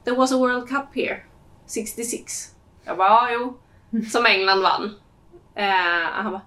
[0.03, 1.17] There was a World Cup here.
[1.65, 2.55] 66.
[2.83, 3.57] Jag bara, ja jo.
[4.11, 4.95] Som England vann.
[5.55, 6.41] Eh, han bara,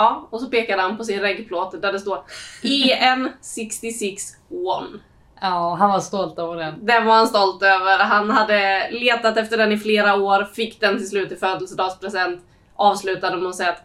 [0.00, 0.28] ja.
[0.30, 2.24] Och så pekade han på sin reggplåt där det står
[2.62, 5.00] EM 66 won.
[5.40, 6.86] Ja, han var stolt över den.
[6.86, 7.98] Den var han stolt över.
[7.98, 12.44] Han hade letat efter den i flera år, fick den till slut i födelsedagspresent,
[12.76, 13.82] avslutade med att säga att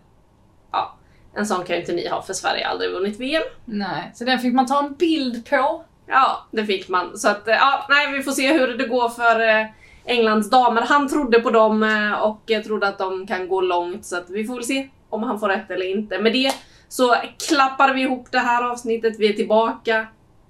[0.71, 0.97] ja,
[1.35, 3.43] en sån kan ju inte ni ha för Sverige har aldrig vunnit VM.
[3.65, 5.83] Nej, så den fick man ta en bild på.
[6.07, 7.17] Ja, det fick man.
[7.17, 9.65] Så att, ja, nej, vi får se hur det går för eh,
[10.05, 10.81] Englands damer.
[10.81, 14.29] Han trodde på dem eh, och eh, trodde att de kan gå långt så att
[14.29, 16.19] vi får väl se om han får rätt eller inte.
[16.19, 16.51] Med det
[16.87, 17.15] så
[17.47, 19.19] klappar vi ihop det här avsnittet.
[19.19, 20.07] Vi är tillbaka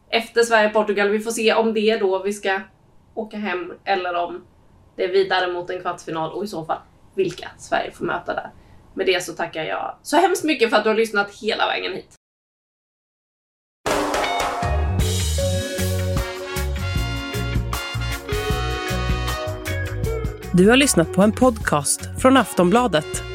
[0.09, 1.09] efter Sverige-Portugal.
[1.09, 2.61] Vi får se om det är då vi ska
[3.13, 4.43] åka hem eller om
[4.95, 6.79] det är vidare mot en kvartsfinal och i så fall
[7.15, 8.49] vilka Sverige får möta där.
[8.93, 11.93] Med det så tackar jag så hemskt mycket för att du har lyssnat hela vägen
[11.93, 12.15] hit.
[20.53, 23.34] Du har lyssnat på en podcast från Aftonbladet.